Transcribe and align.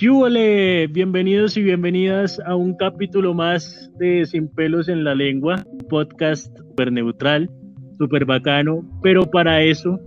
¡Qué 0.00 0.08
Bienvenidos 0.92 1.58
y 1.58 1.62
bienvenidas 1.62 2.40
a 2.46 2.56
un 2.56 2.74
capítulo 2.74 3.34
más 3.34 3.90
de 3.98 4.24
Sin 4.24 4.48
pelos 4.48 4.88
en 4.88 5.04
la 5.04 5.14
lengua, 5.14 5.62
podcast 5.90 6.56
súper 6.56 6.90
neutral, 6.90 7.50
súper 7.98 8.24
bacano, 8.24 8.82
pero 9.02 9.30
para 9.30 9.60
eso 9.62 10.00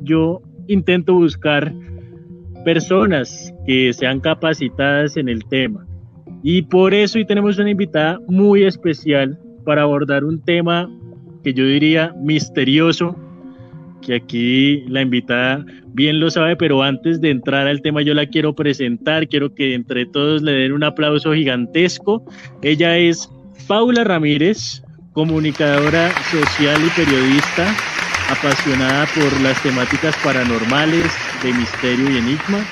yo 0.00 0.40
intento 0.66 1.12
buscar 1.12 1.74
personas 2.64 3.52
que 3.66 3.92
sean 3.92 4.18
capacitadas 4.18 5.18
en 5.18 5.28
el 5.28 5.44
tema. 5.44 5.86
Y 6.42 6.62
por 6.62 6.94
eso 6.94 7.18
hoy 7.18 7.26
tenemos 7.26 7.58
una 7.58 7.72
invitada 7.72 8.18
muy 8.28 8.64
especial 8.64 9.38
para 9.66 9.82
abordar 9.82 10.24
un 10.24 10.42
tema 10.42 10.90
que 11.44 11.52
yo 11.52 11.66
diría 11.66 12.14
misterioso, 12.22 13.14
que 14.02 14.16
aquí 14.16 14.84
la 14.88 15.02
invitada 15.02 15.64
bien 15.94 16.20
lo 16.20 16.30
sabe, 16.30 16.56
pero 16.56 16.82
antes 16.82 17.20
de 17.20 17.30
entrar 17.30 17.66
al 17.66 17.82
tema 17.82 18.02
yo 18.02 18.14
la 18.14 18.26
quiero 18.26 18.54
presentar, 18.54 19.28
quiero 19.28 19.54
que 19.54 19.74
entre 19.74 20.06
todos 20.06 20.42
le 20.42 20.52
den 20.52 20.72
un 20.72 20.84
aplauso 20.84 21.32
gigantesco. 21.32 22.24
Ella 22.62 22.96
es 22.98 23.30
Paula 23.66 24.04
Ramírez, 24.04 24.82
comunicadora 25.12 26.10
social 26.30 26.78
y 26.84 26.90
periodista, 26.90 27.74
apasionada 28.30 29.06
por 29.14 29.40
las 29.40 29.62
temáticas 29.62 30.14
paranormales, 30.22 31.10
de 31.42 31.52
misterio 31.54 32.10
y 32.10 32.18
enigma. 32.18 32.64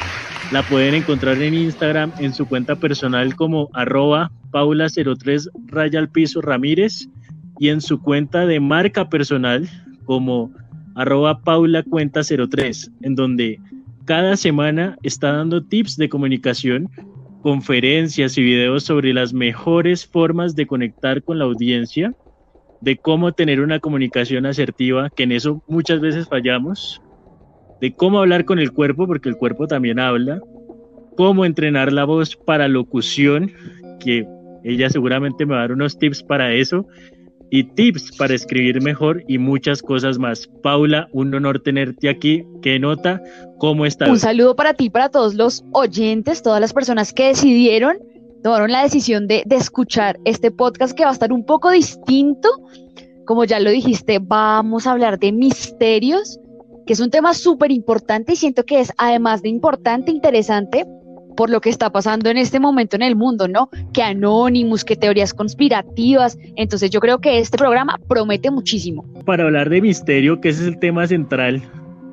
La 0.53 0.63
pueden 0.63 0.95
encontrar 0.95 1.41
en 1.41 1.55
Instagram 1.55 2.13
en 2.19 2.35
su 2.35 2.47
cuenta 2.47 2.77
personal 2.77 3.35
como 3.35 3.71
arroba 3.73 4.31
paula03 4.53 5.51
raya 5.67 5.99
al 5.99 6.11
piso 6.11 6.41
Ramírez 6.43 7.09
y 7.59 7.71
en 7.71 7.81
su 7.81 8.01
cuenta 8.01 8.47
de 8.47 8.61
marca 8.61 9.09
personal 9.09 9.69
como 10.05 10.53
arroba 10.95 11.41
Paula 11.41 11.83
Cuenta 11.83 12.23
03, 12.23 12.91
en 13.03 13.15
donde 13.15 13.61
cada 14.05 14.37
semana 14.37 14.99
está 15.03 15.33
dando 15.33 15.63
tips 15.65 15.97
de 15.97 16.09
comunicación, 16.09 16.91
conferencias 17.43 18.39
y 18.39 18.43
videos 18.43 18.85
sobre 18.85 19.13
las 19.13 19.33
mejores 19.33 20.07
formas 20.07 20.55
de 20.57 20.67
conectar 20.67 21.23
con 21.23 21.39
la 21.39 21.45
audiencia, 21.45 22.15
de 22.81 22.97
cómo 22.97 23.33
tener 23.33 23.61
una 23.61 23.81
comunicación 23.81 24.47
asertiva, 24.47 25.11
que 25.11 25.23
en 25.23 25.33
eso 25.33 25.63
muchas 25.69 26.01
veces 26.01 26.29
fallamos, 26.29 27.01
de 27.81 27.95
cómo 27.95 28.19
hablar 28.19 28.45
con 28.45 28.59
el 28.59 28.73
cuerpo, 28.73 29.07
porque 29.07 29.29
el 29.29 29.37
cuerpo 29.37 29.67
también 29.67 29.99
habla, 29.99 30.41
cómo 31.17 31.45
entrenar 31.45 31.93
la 31.93 32.05
voz 32.05 32.37
para 32.37 32.69
locución, 32.69 33.53
que 34.01 34.27
ella 34.65 34.91
seguramente 34.91 35.47
me 35.47 35.53
va 35.53 35.59
a 35.59 35.63
dar 35.63 35.73
unos 35.73 35.99
tips 35.99 36.23
para 36.23 36.53
eso, 36.53 36.87
y 37.51 37.65
tips 37.65 38.17
para 38.17 38.35
escribir 38.35 38.83
mejor 38.83 39.23
y 39.29 39.39
muchas 39.39 39.83
cosas 39.83 40.19
más. 40.19 40.49
Paula, 40.63 41.09
un 41.13 41.35
honor 41.35 41.61
tenerte 41.61 42.09
aquí. 42.09 42.45
¿Qué 42.63 42.79
nota? 42.79 43.23
¿Cómo 43.59 43.87
estás? 43.87 44.09
Un 44.09 44.19
saludo 44.19 44.57
para 44.57 44.75
ti, 44.75 44.91
para 44.91 45.09
todos 45.09 45.35
los 45.35 45.65
oyentes, 45.73 46.43
todas 46.43 46.61
las 46.61 46.73
personas 46.73 47.13
que 47.13 47.29
decidieron, 47.29 47.99
tomaron 48.43 48.73
la 48.73 48.83
decisión 48.83 49.27
de, 49.27 49.43
de 49.47 49.57
escuchar 49.57 50.19
este 50.25 50.51
podcast 50.51 50.97
que 50.97 51.05
va 51.05 51.11
a 51.11 51.15
estar 51.15 51.33
un 51.33 51.45
poco 51.45 51.71
distinto. 51.71 52.49
Como 53.25 53.45
ya 53.45 53.61
lo 53.61 53.71
dijiste, 53.71 54.19
vamos 54.21 54.87
a 54.87 54.93
hablar 54.93 55.19
de 55.19 55.33
misterios, 55.33 56.39
que 56.87 56.93
es 56.93 57.01
un 57.01 57.11
tema 57.11 57.33
súper 57.33 57.71
importante 57.71 58.35
y 58.35 58.37
siento 58.37 58.65
que 58.65 58.81
es 58.81 58.93
además 58.99 59.43
de 59.43 59.49
importante, 59.49 60.11
interesante, 60.11 60.85
por 61.37 61.51
lo 61.51 61.61
que 61.61 61.71
está 61.71 61.91
pasando 61.91 62.31
en 62.31 62.37
este 62.37 62.61
momento 62.61 62.97
en 62.97 63.03
el 63.03 63.17
mundo, 63.17 63.49
¿no? 63.49 63.69
Que 63.93 64.03
Anonymous, 64.03 64.85
que 64.85 64.97
teorías 64.97 65.35
conspirativas. 65.35 66.39
Entonces 66.57 66.91
yo 66.91 67.01
creo 67.01 67.19
que 67.19 67.39
este 67.39 67.59
programa 67.59 67.99
promete 68.09 68.51
muchísimo. 68.51 69.05
Para 69.25 69.45
hablar 69.45 69.71
de 69.71 69.81
misterio, 69.81 70.41
que 70.41 70.51
ese 70.51 70.63
es 70.63 70.69
el 70.69 70.79
tema 70.79 71.07
central 71.07 71.63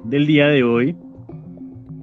del 0.05 0.25
día 0.25 0.47
de 0.47 0.64
hoy, 0.64 0.95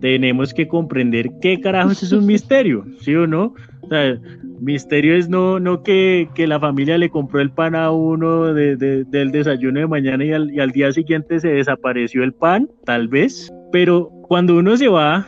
tenemos 0.00 0.55
que 0.55 0.69
comprender 0.69 1.30
qué 1.41 1.61
carajos 1.61 2.02
es 2.02 2.12
un 2.12 2.27
misterio, 2.27 2.84
¿sí 3.00 3.14
o 3.14 3.27
no? 3.27 3.55
O 3.83 3.89
sea, 3.89 4.19
misterio 4.61 5.16
es 5.16 5.28
no, 5.28 5.58
no 5.58 5.83
que, 5.83 6.28
la 6.36 6.61
familia 6.61 6.98
le 6.98 7.11
compró 7.11 7.40
el 7.40 7.51
pan 7.51 7.74
a 7.74 7.90
uno 7.90 8.52
del 8.52 9.30
desayuno 9.33 9.80
de 9.80 9.86
mañana 9.86 10.24
y 10.24 10.33
al, 10.33 10.52
y 10.52 10.61
al 10.61 10.70
día 10.70 10.92
siguiente 10.92 11.40
se 11.40 11.48
desapareció 11.48 12.23
el 12.23 12.33
pan, 12.33 12.68
tal 12.84 13.08
vez. 13.08 13.51
Pero 13.73 14.11
cuando 14.28 14.57
uno 14.57 14.77
se 14.77 14.89
va 14.89 15.27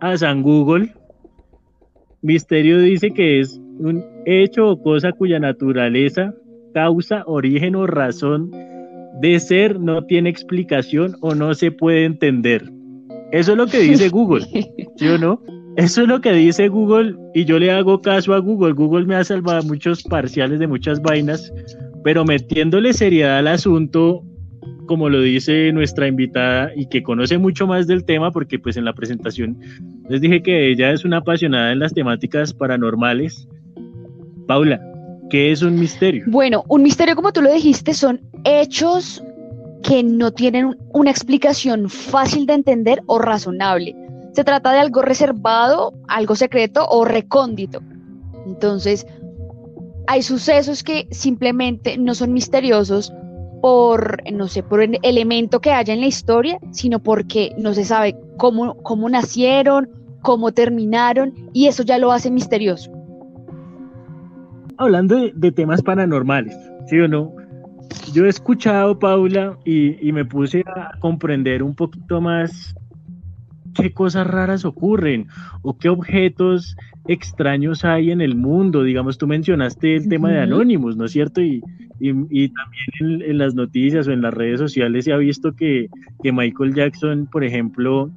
a 0.00 0.16
San 0.16 0.42
Google 0.42 0.92
Misterio 2.22 2.78
dice 2.78 3.10
que 3.10 3.40
es 3.40 3.60
un 3.78 4.04
hecho 4.26 4.68
o 4.68 4.82
cosa 4.82 5.12
cuya 5.12 5.38
naturaleza, 5.38 6.34
causa, 6.74 7.24
origen 7.26 7.74
o 7.74 7.86
razón 7.86 8.50
de 9.20 9.40
ser 9.40 9.80
no 9.80 10.04
tiene 10.04 10.30
explicación 10.30 11.16
o 11.20 11.34
no 11.34 11.54
se 11.54 11.70
puede 11.70 12.04
entender. 12.04 12.64
Eso 13.32 13.52
es 13.52 13.58
lo 13.58 13.66
que 13.66 13.78
dice 13.78 14.08
Google, 14.10 14.46
¿sí 14.96 15.08
o 15.08 15.18
no? 15.18 15.42
Eso 15.76 16.02
es 16.02 16.08
lo 16.08 16.20
que 16.20 16.32
dice 16.32 16.68
Google 16.68 17.14
y 17.32 17.44
yo 17.44 17.58
le 17.58 17.70
hago 17.70 18.00
caso 18.02 18.34
a 18.34 18.38
Google. 18.38 18.72
Google 18.72 19.06
me 19.06 19.14
ha 19.14 19.24
salvado 19.24 19.62
muchos 19.62 20.02
parciales 20.02 20.58
de 20.58 20.66
muchas 20.66 21.00
vainas, 21.00 21.52
pero 22.04 22.24
metiéndole 22.24 22.92
seriedad 22.92 23.38
al 23.38 23.46
asunto, 23.46 24.24
como 24.90 25.08
lo 25.08 25.20
dice 25.20 25.70
nuestra 25.70 26.08
invitada 26.08 26.72
y 26.74 26.86
que 26.86 27.04
conoce 27.04 27.38
mucho 27.38 27.64
más 27.64 27.86
del 27.86 28.04
tema, 28.04 28.32
porque 28.32 28.58
pues 28.58 28.76
en 28.76 28.84
la 28.84 28.92
presentación 28.92 29.56
les 30.08 30.20
dije 30.20 30.42
que 30.42 30.68
ella 30.68 30.90
es 30.90 31.04
una 31.04 31.18
apasionada 31.18 31.70
en 31.70 31.78
las 31.78 31.94
temáticas 31.94 32.52
paranormales. 32.52 33.46
Paula, 34.48 34.80
¿qué 35.30 35.52
es 35.52 35.62
un 35.62 35.78
misterio? 35.78 36.24
Bueno, 36.26 36.64
un 36.66 36.82
misterio, 36.82 37.14
como 37.14 37.32
tú 37.32 37.40
lo 37.40 37.52
dijiste, 37.52 37.94
son 37.94 38.20
hechos 38.42 39.22
que 39.84 40.02
no 40.02 40.32
tienen 40.32 40.76
una 40.92 41.12
explicación 41.12 41.88
fácil 41.88 42.46
de 42.46 42.54
entender 42.54 43.00
o 43.06 43.20
razonable. 43.20 43.94
Se 44.32 44.42
trata 44.42 44.72
de 44.72 44.80
algo 44.80 45.02
reservado, 45.02 45.94
algo 46.08 46.34
secreto 46.34 46.84
o 46.88 47.04
recóndito. 47.04 47.80
Entonces, 48.44 49.06
hay 50.08 50.24
sucesos 50.24 50.82
que 50.82 51.06
simplemente 51.12 51.96
no 51.96 52.16
son 52.16 52.32
misteriosos 52.32 53.12
por, 53.60 54.22
no 54.32 54.48
sé, 54.48 54.62
por 54.62 54.82
el 54.82 54.98
elemento 55.02 55.60
que 55.60 55.72
haya 55.72 55.94
en 55.94 56.00
la 56.00 56.06
historia, 56.06 56.58
sino 56.70 56.98
porque 56.98 57.52
no 57.58 57.74
se 57.74 57.84
sabe 57.84 58.16
cómo, 58.36 58.74
cómo 58.82 59.08
nacieron, 59.08 59.88
cómo 60.22 60.52
terminaron, 60.52 61.34
y 61.52 61.66
eso 61.66 61.82
ya 61.82 61.98
lo 61.98 62.12
hace 62.12 62.30
misterioso. 62.30 62.90
Hablando 64.78 65.16
de, 65.34 65.52
temas 65.52 65.82
paranormales, 65.82 66.56
¿sí 66.86 66.98
o 66.98 67.08
no? 67.08 67.34
Yo 68.14 68.24
he 68.24 68.28
escuchado, 68.28 68.98
Paula, 68.98 69.58
y, 69.64 70.06
y 70.06 70.12
me 70.12 70.24
puse 70.24 70.62
a 70.66 70.98
comprender 71.00 71.62
un 71.62 71.74
poquito 71.74 72.20
más 72.20 72.74
qué 73.74 73.92
cosas 73.92 74.26
raras 74.26 74.64
ocurren 74.64 75.26
o 75.62 75.76
qué 75.78 75.88
objetos 75.88 76.76
extraños 77.08 77.84
hay 77.84 78.10
en 78.10 78.20
el 78.20 78.34
mundo. 78.34 78.82
Digamos, 78.82 79.18
tú 79.18 79.26
mencionaste 79.26 79.96
el 79.96 80.08
tema 80.08 80.30
de 80.30 80.40
Anonymous, 80.40 80.96
¿no 80.96 81.04
es 81.04 81.12
cierto? 81.12 81.40
Y, 81.42 81.62
y, 81.98 82.48
también 82.48 83.22
en, 83.30 83.38
las 83.38 83.54
noticias 83.54 84.08
o 84.08 84.12
en 84.12 84.22
las 84.22 84.34
redes 84.34 84.60
sociales 84.60 85.04
se 85.04 85.12
ha 85.12 85.16
visto 85.16 85.54
que, 85.54 85.88
que 86.22 86.32
Michael 86.32 86.74
Jackson, 86.74 87.28
por 87.30 87.44
ejemplo, 87.44 88.10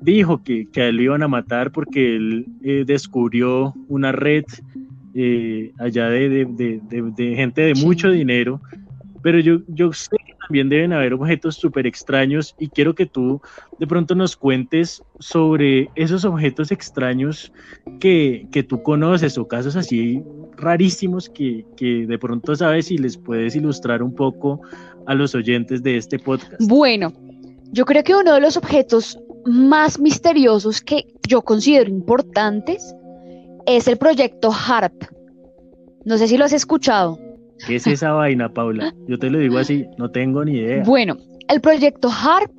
dijo 0.00 0.42
que, 0.42 0.66
que, 0.66 0.82
a 0.82 0.88
él 0.88 0.96
lo 0.96 1.02
iban 1.02 1.22
a 1.22 1.28
matar 1.28 1.72
porque 1.72 2.16
él 2.16 2.46
eh, 2.62 2.84
descubrió 2.86 3.74
una 3.88 4.12
red 4.12 4.44
eh, 5.14 5.72
allá 5.78 6.08
de, 6.08 6.46
de, 6.46 6.80
de, 6.88 7.34
gente 7.34 7.62
de 7.62 7.74
mucho 7.74 8.10
dinero. 8.10 8.60
Pero 9.22 9.40
yo, 9.40 9.60
yo 9.68 9.92
sé 9.92 10.16
que 10.24 10.34
también 10.50 10.68
deben 10.68 10.92
haber 10.92 11.14
objetos 11.14 11.54
súper 11.54 11.86
extraños 11.86 12.56
y 12.58 12.70
quiero 12.70 12.96
que 12.96 13.06
tú 13.06 13.40
de 13.78 13.86
pronto 13.86 14.16
nos 14.16 14.36
cuentes 14.36 15.00
sobre 15.20 15.88
esos 15.94 16.24
objetos 16.24 16.72
extraños 16.72 17.52
que, 18.00 18.48
que 18.50 18.64
tú 18.64 18.82
conoces 18.82 19.38
o 19.38 19.46
casos 19.46 19.76
así 19.76 20.24
rarísimos 20.56 21.28
que, 21.28 21.64
que 21.76 22.04
de 22.04 22.18
pronto 22.18 22.56
sabes 22.56 22.90
y 22.90 22.98
les 22.98 23.16
puedes 23.16 23.54
ilustrar 23.54 24.02
un 24.02 24.12
poco 24.12 24.60
a 25.06 25.14
los 25.14 25.36
oyentes 25.36 25.84
de 25.84 25.98
este 25.98 26.18
podcast. 26.18 26.60
Bueno, 26.66 27.12
yo 27.70 27.84
creo 27.84 28.02
que 28.02 28.16
uno 28.16 28.34
de 28.34 28.40
los 28.40 28.56
objetos 28.56 29.20
más 29.44 30.00
misteriosos 30.00 30.80
que 30.80 31.06
yo 31.28 31.42
considero 31.42 31.88
importantes 31.88 32.92
es 33.66 33.86
el 33.86 33.98
proyecto 33.98 34.50
HARP. 34.50 35.00
No 36.04 36.18
sé 36.18 36.26
si 36.26 36.36
lo 36.36 36.44
has 36.44 36.52
escuchado. 36.52 37.29
¿Qué 37.66 37.76
es 37.76 37.86
esa 37.86 38.12
vaina, 38.12 38.48
Paula? 38.48 38.94
Yo 39.06 39.18
te 39.18 39.30
lo 39.30 39.38
digo 39.38 39.58
así, 39.58 39.86
no 39.98 40.10
tengo 40.10 40.44
ni 40.44 40.58
idea. 40.58 40.82
Bueno, 40.84 41.16
el 41.48 41.60
proyecto 41.60 42.08
HARP 42.10 42.50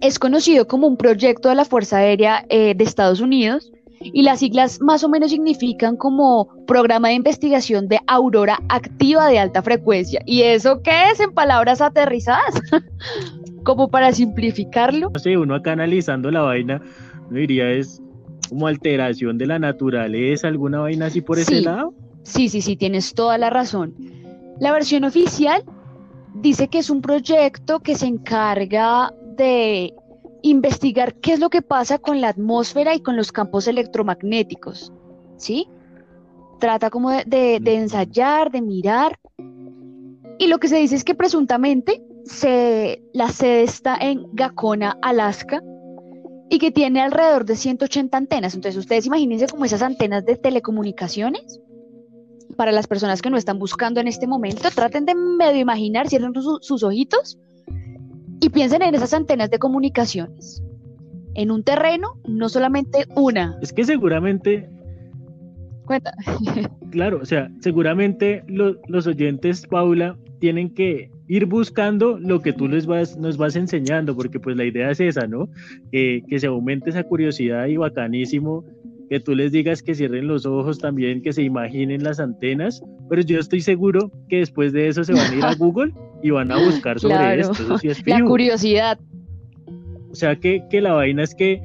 es 0.00 0.18
conocido 0.18 0.66
como 0.66 0.86
un 0.86 0.96
proyecto 0.96 1.48
de 1.48 1.54
la 1.54 1.64
Fuerza 1.64 1.98
Aérea 1.98 2.44
eh, 2.48 2.74
de 2.74 2.84
Estados 2.84 3.20
Unidos 3.20 3.72
y 4.00 4.22
las 4.22 4.40
siglas 4.40 4.80
más 4.80 5.04
o 5.04 5.08
menos 5.08 5.30
significan 5.30 5.96
como 5.96 6.48
Programa 6.66 7.08
de 7.08 7.14
Investigación 7.14 7.88
de 7.88 8.00
Aurora 8.08 8.58
Activa 8.68 9.28
de 9.28 9.38
Alta 9.38 9.62
Frecuencia. 9.62 10.20
¿Y 10.26 10.42
eso 10.42 10.82
qué 10.82 11.10
es 11.12 11.20
en 11.20 11.32
palabras 11.32 11.80
aterrizadas? 11.80 12.60
como 13.62 13.88
para 13.90 14.12
simplificarlo. 14.12 15.10
No 15.14 15.20
sé, 15.20 15.36
uno 15.36 15.54
acá 15.54 15.72
analizando 15.72 16.30
la 16.30 16.42
vaina, 16.42 16.82
no 17.30 17.38
diría 17.38 17.70
es 17.70 18.02
como 18.48 18.66
alteración 18.66 19.38
de 19.38 19.46
la 19.46 19.58
naturaleza, 19.58 20.48
alguna 20.48 20.80
vaina 20.80 21.06
así 21.06 21.20
por 21.20 21.38
ese 21.38 21.60
lado. 21.60 21.94
Sí, 22.22 22.48
sí, 22.48 22.62
sí, 22.62 22.76
tienes 22.76 23.14
toda 23.14 23.38
la 23.38 23.50
razón. 23.50 23.94
La 24.60 24.72
versión 24.72 25.04
oficial 25.04 25.64
dice 26.34 26.68
que 26.68 26.78
es 26.78 26.90
un 26.90 27.02
proyecto 27.02 27.80
que 27.80 27.94
se 27.94 28.06
encarga 28.06 29.12
de 29.36 29.94
investigar 30.42 31.14
qué 31.14 31.32
es 31.32 31.40
lo 31.40 31.50
que 31.50 31.62
pasa 31.62 31.98
con 31.98 32.20
la 32.20 32.28
atmósfera 32.28 32.94
y 32.94 33.00
con 33.00 33.16
los 33.16 33.32
campos 33.32 33.68
electromagnéticos, 33.68 34.92
¿sí? 35.36 35.68
Trata 36.58 36.90
como 36.90 37.10
de, 37.10 37.60
ensayar, 37.64 38.50
de 38.50 38.62
mirar. 38.62 39.18
Y 40.38 40.46
lo 40.48 40.58
que 40.58 40.68
se 40.68 40.76
dice 40.76 40.96
es 40.96 41.04
que 41.04 41.14
presuntamente 41.14 42.02
se, 42.24 43.02
la 43.12 43.28
sede 43.28 43.62
está 43.62 43.96
en 43.96 44.26
Gacona, 44.32 44.96
Alaska, 45.02 45.62
y 46.50 46.58
que 46.58 46.70
tiene 46.70 47.00
alrededor 47.00 47.44
de 47.44 47.56
180 47.56 48.16
antenas. 48.16 48.54
Entonces, 48.54 48.78
ustedes 48.78 49.06
imagínense 49.06 49.46
como 49.46 49.64
esas 49.64 49.82
antenas 49.82 50.24
de 50.24 50.36
telecomunicaciones. 50.36 51.60
Para 52.56 52.72
las 52.72 52.86
personas 52.86 53.22
que 53.22 53.30
no 53.30 53.36
están 53.36 53.58
buscando 53.58 54.00
en 54.00 54.08
este 54.08 54.26
momento, 54.26 54.68
traten 54.74 55.06
de 55.06 55.14
medio 55.14 55.60
imaginar, 55.60 56.08
cierren 56.08 56.32
sus 56.34 56.82
ojitos 56.82 57.38
y 58.40 58.50
piensen 58.50 58.82
en 58.82 58.94
esas 58.94 59.14
antenas 59.14 59.50
de 59.50 59.58
comunicaciones. 59.58 60.62
En 61.34 61.50
un 61.50 61.62
terreno, 61.62 62.14
no 62.26 62.48
solamente 62.48 63.06
una. 63.14 63.58
Es 63.62 63.72
que 63.72 63.84
seguramente. 63.84 64.68
Cuenta. 65.86 66.12
claro, 66.90 67.20
o 67.22 67.24
sea, 67.24 67.50
seguramente 67.60 68.44
los 68.48 69.06
oyentes, 69.06 69.66
Paula, 69.66 70.16
tienen 70.40 70.74
que 70.74 71.10
ir 71.28 71.46
buscando 71.46 72.18
lo 72.18 72.42
que 72.42 72.52
tú 72.52 72.68
les 72.68 72.84
vas, 72.84 73.16
nos 73.16 73.36
vas 73.36 73.56
enseñando, 73.56 74.14
porque 74.14 74.40
pues 74.40 74.56
la 74.56 74.64
idea 74.64 74.90
es 74.90 75.00
esa, 75.00 75.26
¿no? 75.26 75.48
que 75.92 76.36
se 76.36 76.46
aumente 76.48 76.90
esa 76.90 77.04
curiosidad 77.04 77.66
y 77.66 77.76
bacanísimo 77.76 78.64
que 79.12 79.20
tú 79.20 79.34
les 79.34 79.52
digas 79.52 79.82
que 79.82 79.94
cierren 79.94 80.26
los 80.26 80.46
ojos 80.46 80.78
también, 80.78 81.20
que 81.20 81.34
se 81.34 81.42
imaginen 81.42 82.02
las 82.02 82.18
antenas, 82.18 82.82
pero 83.10 83.20
yo 83.20 83.40
estoy 83.40 83.60
seguro 83.60 84.10
que 84.30 84.38
después 84.38 84.72
de 84.72 84.88
eso 84.88 85.04
se 85.04 85.12
van 85.12 85.30
a 85.30 85.36
ir 85.36 85.44
a 85.44 85.54
Google 85.58 85.92
y 86.22 86.30
van 86.30 86.50
a 86.50 86.56
buscar 86.56 86.98
sobre 86.98 87.40
esto. 87.40 87.78
la 88.06 88.24
curiosidad. 88.24 88.98
O 90.10 90.14
sea 90.14 90.36
que, 90.36 90.64
que 90.70 90.80
la 90.80 90.94
vaina 90.94 91.24
es 91.24 91.34
que 91.34 91.60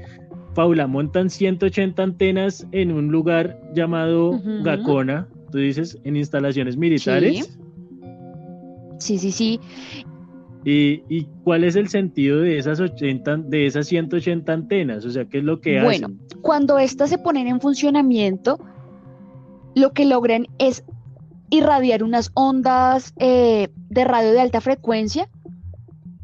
Paula 0.55 0.87
montan 0.87 1.29
180 1.29 2.03
antenas 2.03 2.67
en 2.73 2.91
un 2.91 3.13
lugar 3.13 3.57
llamado 3.73 4.41
Gacona, 4.63 5.29
tú 5.49 5.59
dices, 5.59 5.97
en 6.03 6.17
instalaciones 6.17 6.75
militares. 6.75 7.57
Sí, 8.99 9.17
sí, 9.17 9.31
sí. 9.31 9.61
¿Y, 10.69 11.25
cuál 11.45 11.63
es 11.63 11.77
el 11.77 11.87
sentido 11.87 12.41
de 12.41 12.57
esas 12.57 12.81
80, 12.81 13.37
de 13.37 13.67
esas 13.67 13.87
180 13.87 14.51
antenas? 14.51 15.05
O 15.05 15.09
sea, 15.09 15.23
¿qué 15.23 15.37
es 15.37 15.43
lo 15.45 15.61
que 15.61 15.81
bueno, 15.81 15.89
hacen? 15.89 16.17
Bueno, 16.17 16.41
cuando 16.41 16.77
estas 16.77 17.09
se 17.09 17.17
ponen 17.17 17.47
en 17.47 17.61
funcionamiento, 17.61 18.59
lo 19.75 19.93
que 19.93 20.03
logran 20.03 20.47
es 20.59 20.83
irradiar 21.49 22.03
unas 22.03 22.31
ondas 22.33 23.13
eh, 23.15 23.69
de 23.89 24.03
radio 24.03 24.33
de 24.33 24.41
alta 24.41 24.59
frecuencia 24.59 25.29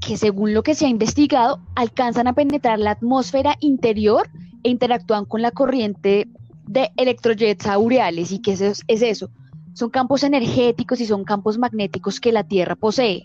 que 0.05 0.17
según 0.17 0.53
lo 0.53 0.61
que 0.61 0.75
se 0.75 0.87
ha 0.87 0.89
investigado 0.89 1.61
alcanzan 1.75 2.27
a 2.27 2.33
penetrar 2.33 2.79
la 2.79 2.91
atmósfera 2.91 3.55
interior 3.61 4.29
e 4.63 4.69
interactúan 4.69 5.23
con 5.23 5.41
la 5.41 5.51
corriente 5.51 6.27
de 6.67 6.91
electrojets 6.97 7.65
aureales. 7.65 8.33
¿Y 8.33 8.41
qué 8.41 8.51
es, 8.51 8.61
es 8.61 9.01
eso? 9.01 9.29
Son 9.71 9.89
campos 9.89 10.21
energéticos 10.23 10.99
y 10.99 11.05
son 11.05 11.23
campos 11.23 11.57
magnéticos 11.57 12.19
que 12.19 12.33
la 12.33 12.43
Tierra 12.43 12.75
posee. 12.75 13.23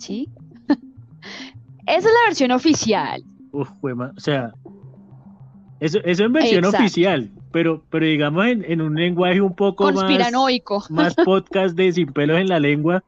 ¿Sí? 0.00 0.28
Esa 1.86 1.98
es 1.98 2.04
la 2.04 2.26
versión 2.26 2.50
oficial. 2.50 3.22
Uf, 3.52 3.70
o 3.82 4.20
sea, 4.20 4.52
eso, 5.80 5.98
eso 6.04 6.24
en 6.24 6.32
versión 6.32 6.64
oficial, 6.64 7.30
pero, 7.52 7.82
pero 7.90 8.06
digamos 8.06 8.46
en, 8.46 8.80
un 8.80 8.94
lenguaje 8.94 9.40
un 9.40 9.54
poco 9.54 9.84
Conspiranoico. 9.84 10.84
más, 10.90 11.16
más 11.16 11.16
podcast 11.24 11.76
de 11.76 11.92
sin 11.92 12.12
pelos 12.12 12.38
en 12.38 12.48
la 12.48 12.60
lengua. 12.60 13.02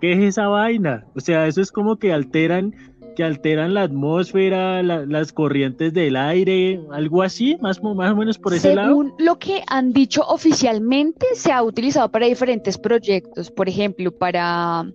¿Qué 0.00 0.12
es 0.12 0.20
esa 0.20 0.46
vaina? 0.48 1.06
O 1.16 1.20
sea, 1.20 1.46
eso 1.46 1.60
es 1.60 1.72
como 1.72 1.96
que 1.96 2.12
alteran 2.12 2.74
que 3.16 3.24
alteran 3.24 3.74
la 3.74 3.82
atmósfera, 3.82 4.80
las 4.84 5.32
corrientes 5.32 5.92
del 5.92 6.14
aire, 6.14 6.80
algo 6.92 7.22
así, 7.24 7.56
más, 7.60 7.82
más 7.82 8.12
o 8.12 8.14
menos 8.14 8.38
por 8.38 8.54
ese 8.54 8.76
lado. 8.76 8.90
Según 8.90 9.12
lo 9.18 9.40
que 9.40 9.64
han 9.66 9.92
dicho 9.92 10.22
oficialmente, 10.22 11.26
se 11.34 11.50
ha 11.50 11.64
utilizado 11.64 12.12
para 12.12 12.26
diferentes 12.26 12.78
proyectos, 12.78 13.50
por 13.50 13.68
ejemplo, 13.68 14.12
para 14.12 14.86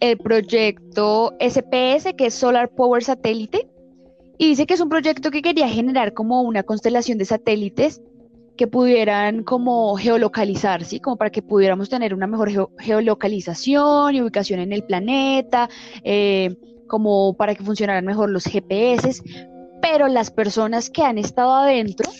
el 0.00 0.18
proyecto 0.18 1.34
SPS, 1.38 2.14
que 2.16 2.26
es 2.26 2.34
Solar 2.34 2.70
Power 2.70 3.04
Satélite, 3.04 3.68
y 4.38 4.48
dice 4.48 4.66
que 4.66 4.74
es 4.74 4.80
un 4.80 4.88
proyecto 4.88 5.30
que 5.30 5.42
quería 5.42 5.68
generar 5.68 6.14
como 6.14 6.40
una 6.42 6.62
constelación 6.62 7.18
de 7.18 7.26
satélites 7.26 8.00
que 8.56 8.66
pudieran 8.66 9.44
como 9.44 9.96
geolocalizar, 9.96 10.84
¿sí? 10.84 11.00
Como 11.00 11.16
para 11.16 11.30
que 11.30 11.42
pudiéramos 11.42 11.88
tener 11.88 12.14
una 12.14 12.26
mejor 12.26 12.50
geolocalización 12.78 14.14
y 14.14 14.22
ubicación 14.22 14.60
en 14.60 14.72
el 14.72 14.82
planeta, 14.84 15.68
eh, 16.04 16.56
como 16.86 17.34
para 17.34 17.54
que 17.54 17.62
funcionaran 17.62 18.04
mejor 18.04 18.30
los 18.30 18.44
GPS, 18.44 19.22
pero 19.82 20.08
las 20.08 20.30
personas 20.30 20.90
que 20.90 21.02
han 21.02 21.18
estado 21.18 21.54
adentro 21.54 22.10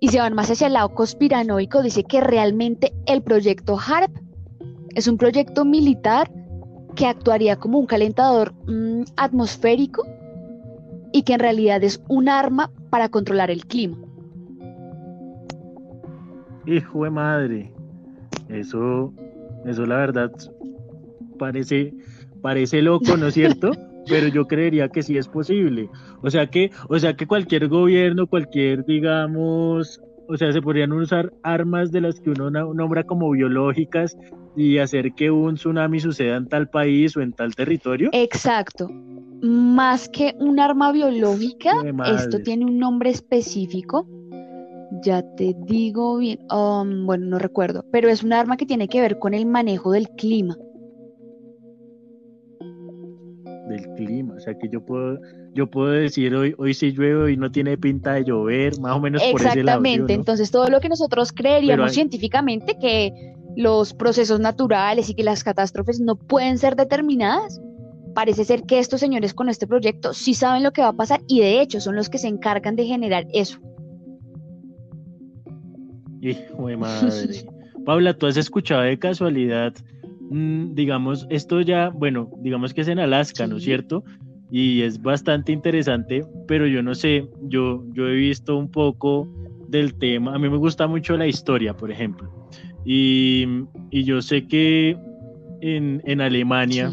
y 0.00 0.08
se 0.08 0.18
van 0.18 0.34
más 0.34 0.50
hacia 0.50 0.66
el 0.66 0.74
lado 0.74 0.94
conspiranoico, 0.94 1.82
dice 1.82 2.04
que 2.04 2.20
realmente 2.20 2.92
el 3.06 3.22
proyecto 3.22 3.78
HARP 3.78 4.10
es 4.94 5.08
un 5.08 5.16
proyecto 5.18 5.64
militar 5.64 6.30
que 6.98 7.06
actuaría 7.06 7.54
como 7.54 7.78
un 7.78 7.86
calentador 7.86 8.52
mm, 8.66 9.04
atmosférico 9.16 10.04
y 11.12 11.22
que 11.22 11.34
en 11.34 11.38
realidad 11.38 11.84
es 11.84 12.02
un 12.08 12.28
arma 12.28 12.72
para 12.90 13.08
controlar 13.08 13.52
el 13.52 13.64
clima. 13.66 13.96
Hijo 16.66 17.04
de 17.04 17.10
madre, 17.10 17.72
eso, 18.48 19.14
eso 19.64 19.86
la 19.86 19.96
verdad 19.96 20.32
parece, 21.38 21.94
parece 22.42 22.82
loco, 22.82 23.16
¿no 23.16 23.28
es 23.28 23.34
cierto? 23.34 23.70
Pero 24.08 24.26
yo 24.26 24.48
creería 24.48 24.88
que 24.88 25.04
sí 25.04 25.16
es 25.16 25.28
posible. 25.28 25.88
O 26.22 26.30
sea 26.30 26.48
que, 26.48 26.72
o 26.88 26.98
sea 26.98 27.14
que 27.14 27.28
cualquier 27.28 27.68
gobierno, 27.68 28.26
cualquier, 28.26 28.84
digamos, 28.84 30.00
o 30.28 30.36
sea, 30.36 30.52
se 30.52 30.60
podrían 30.60 30.92
usar 30.92 31.32
armas 31.42 31.90
de 31.90 32.02
las 32.02 32.20
que 32.20 32.30
uno 32.30 32.50
nombra 32.50 33.04
como 33.04 33.30
biológicas 33.30 34.16
y 34.54 34.78
hacer 34.78 35.14
que 35.14 35.30
un 35.30 35.54
tsunami 35.54 36.00
suceda 36.00 36.36
en 36.36 36.46
tal 36.46 36.68
país 36.68 37.16
o 37.16 37.22
en 37.22 37.32
tal 37.32 37.54
territorio. 37.54 38.10
Exacto. 38.12 38.88
Más 39.40 40.08
que 40.08 40.34
un 40.38 40.60
arma 40.60 40.92
biológica, 40.92 41.72
esto 42.14 42.40
tiene 42.40 42.66
un 42.66 42.78
nombre 42.78 43.10
específico. 43.10 44.06
Ya 45.02 45.22
te 45.36 45.54
digo 45.64 46.18
bien, 46.18 46.40
um, 46.52 47.06
bueno, 47.06 47.26
no 47.26 47.38
recuerdo, 47.38 47.84
pero 47.90 48.08
es 48.08 48.22
un 48.22 48.32
arma 48.32 48.56
que 48.56 48.66
tiene 48.66 48.88
que 48.88 49.00
ver 49.00 49.18
con 49.18 49.32
el 49.32 49.46
manejo 49.46 49.92
del 49.92 50.08
clima. 50.10 50.56
Clima, 53.98 54.34
o 54.34 54.40
sea 54.40 54.54
que 54.56 54.68
yo 54.68 54.80
puedo, 54.84 55.18
yo 55.54 55.68
puedo 55.68 55.90
decir 55.90 56.34
hoy, 56.34 56.54
hoy 56.56 56.72
sí 56.72 56.92
llueve 56.92 57.32
y 57.32 57.36
no 57.36 57.50
tiene 57.50 57.76
pinta 57.76 58.14
de 58.14 58.24
llover, 58.24 58.78
más 58.80 58.96
o 58.96 59.00
menos 59.00 59.20
por 59.22 59.40
ese 59.40 59.62
lado. 59.62 59.80
Exactamente, 59.80 60.14
entonces 60.14 60.50
todo 60.50 60.68
lo 60.68 60.80
que 60.80 60.88
nosotros 60.88 61.32
creeríamos 61.32 61.92
científicamente 61.92 62.78
que 62.80 63.12
los 63.56 63.92
procesos 63.92 64.38
naturales 64.38 65.10
y 65.10 65.14
que 65.14 65.24
las 65.24 65.42
catástrofes 65.42 66.00
no 66.00 66.16
pueden 66.16 66.58
ser 66.58 66.76
determinadas. 66.76 67.60
Parece 68.14 68.44
ser 68.44 68.62
que 68.62 68.78
estos 68.78 69.00
señores 69.00 69.34
con 69.34 69.48
este 69.48 69.66
proyecto 69.66 70.14
sí 70.14 70.34
saben 70.34 70.62
lo 70.62 70.72
que 70.72 70.82
va 70.82 70.88
a 70.88 70.92
pasar 70.92 71.20
y 71.26 71.40
de 71.40 71.60
hecho 71.60 71.80
son 71.80 71.96
los 71.96 72.08
que 72.08 72.18
se 72.18 72.28
encargan 72.28 72.76
de 72.76 72.84
generar 72.84 73.26
eso. 73.32 73.58
Hijo 76.20 76.66
de 76.66 76.76
madre. 76.76 77.46
Paula, 77.84 78.14
¿tú 78.14 78.26
has 78.26 78.36
escuchado 78.36 78.82
de 78.82 78.98
casualidad, 78.98 79.72
digamos, 80.30 81.26
esto 81.30 81.60
ya, 81.60 81.90
bueno, 81.90 82.30
digamos 82.40 82.74
que 82.74 82.82
es 82.82 82.88
en 82.88 82.98
Alaska, 82.98 83.46
¿no 83.46 83.56
es 83.56 83.64
cierto? 83.64 84.04
Y 84.50 84.82
es 84.82 85.00
bastante 85.00 85.52
interesante, 85.52 86.24
pero 86.46 86.66
yo 86.66 86.82
no 86.82 86.94
sé, 86.94 87.28
yo, 87.42 87.84
yo 87.92 88.08
he 88.08 88.14
visto 88.14 88.56
un 88.56 88.70
poco 88.70 89.28
del 89.68 89.94
tema, 89.94 90.34
a 90.34 90.38
mí 90.38 90.48
me 90.48 90.56
gusta 90.56 90.86
mucho 90.86 91.16
la 91.16 91.26
historia, 91.26 91.74
por 91.74 91.90
ejemplo. 91.90 92.30
Y, 92.84 93.46
yo 93.90 94.22
sé 94.22 94.46
que 94.46 94.96
en, 95.60 96.20
Alemania, 96.20 96.90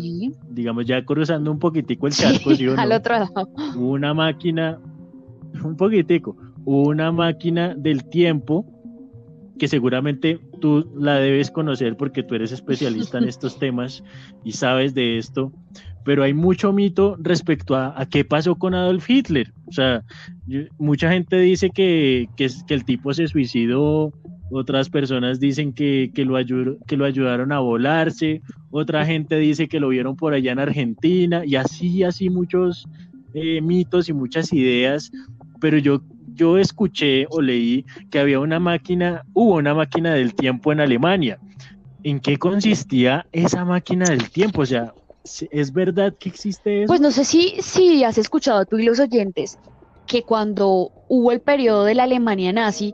digamos 0.49 0.85
ya 0.85 1.05
cruzando 1.05 1.51
un 1.51 1.59
poquitico 1.59 2.07
el 2.07 2.13
charco, 2.13 2.49
al 2.77 2.91
otro 2.91 3.13
lado. 3.13 3.49
una 3.77 4.13
máquina, 4.13 4.79
un 5.63 5.77
poquitico, 5.77 6.35
una 6.65 7.11
máquina 7.11 7.75
del 7.75 8.03
tiempo 8.09 8.65
que 9.57 9.67
seguramente 9.67 10.39
tú 10.55 10.91
la 10.95 11.15
debes 11.19 11.51
conocer 11.51 11.95
porque 11.97 12.23
tú 12.23 12.35
eres 12.35 12.51
especialista 12.51 13.17
en 13.17 13.25
estos 13.25 13.59
temas 13.59 14.03
y 14.43 14.53
sabes 14.53 14.93
de 14.93 15.17
esto, 15.17 15.51
pero 16.03 16.23
hay 16.23 16.33
mucho 16.33 16.71
mito 16.73 17.17
respecto 17.19 17.75
a, 17.75 18.05
qué 18.09 18.23
pasó 18.25 18.55
con 18.55 18.73
Adolf 18.73 19.09
Hitler. 19.09 19.51
O 19.67 19.71
sea, 19.71 20.03
mucha 20.77 21.11
gente 21.11 21.39
dice 21.39 21.69
que, 21.69 22.29
que, 22.37 22.49
que 22.67 22.73
el 22.73 22.85
tipo 22.85 23.13
se 23.13 23.27
suicidó 23.27 24.13
otras 24.51 24.89
personas 24.89 25.39
dicen 25.39 25.73
que, 25.73 26.11
lo 26.17 26.37
que 26.87 26.97
lo 26.97 27.05
ayudaron 27.05 27.51
a 27.51 27.59
volarse, 27.59 28.41
otra 28.69 29.05
gente 29.05 29.37
dice 29.37 29.67
que 29.67 29.79
lo 29.79 29.89
vieron 29.89 30.15
por 30.15 30.33
allá 30.33 30.51
en 30.51 30.59
Argentina, 30.59 31.43
y 31.45 31.55
así, 31.55 32.03
así 32.03 32.29
muchos 32.29 32.87
eh, 33.33 33.61
mitos 33.61 34.07
y 34.09 34.13
muchas 34.13 34.53
ideas, 34.53 35.11
pero 35.59 35.77
yo, 35.77 36.01
yo 36.35 36.57
escuché 36.57 37.25
o 37.29 37.41
leí 37.41 37.85
que 38.11 38.19
había 38.19 38.39
una 38.39 38.59
máquina, 38.59 39.23
hubo 39.33 39.55
una 39.55 39.73
máquina 39.73 40.13
del 40.13 40.35
tiempo 40.35 40.71
en 40.71 40.81
Alemania. 40.81 41.39
¿En 42.03 42.19
qué 42.19 42.37
consistía 42.37 43.25
esa 43.31 43.65
máquina 43.65 44.05
del 44.05 44.29
tiempo? 44.29 44.61
O 44.61 44.65
sea, 44.65 44.93
¿Es 45.49 45.73
verdad 45.73 46.13
que 46.19 46.29
existe 46.29 46.83
eso? 46.83 46.87
Pues 46.87 47.01
no 47.01 47.11
sé 47.11 47.25
si, 47.25 47.55
si 47.59 48.03
has 48.03 48.17
escuchado 48.17 48.65
tú 48.65 48.77
y 48.77 48.85
los 48.85 48.99
oyentes 48.99 49.57
que 50.05 50.21
cuando 50.21 50.91
hubo 51.07 51.31
el 51.31 51.41
periodo 51.41 51.83
de 51.83 51.95
la 51.95 52.03
Alemania 52.03 52.53
nazi, 52.53 52.93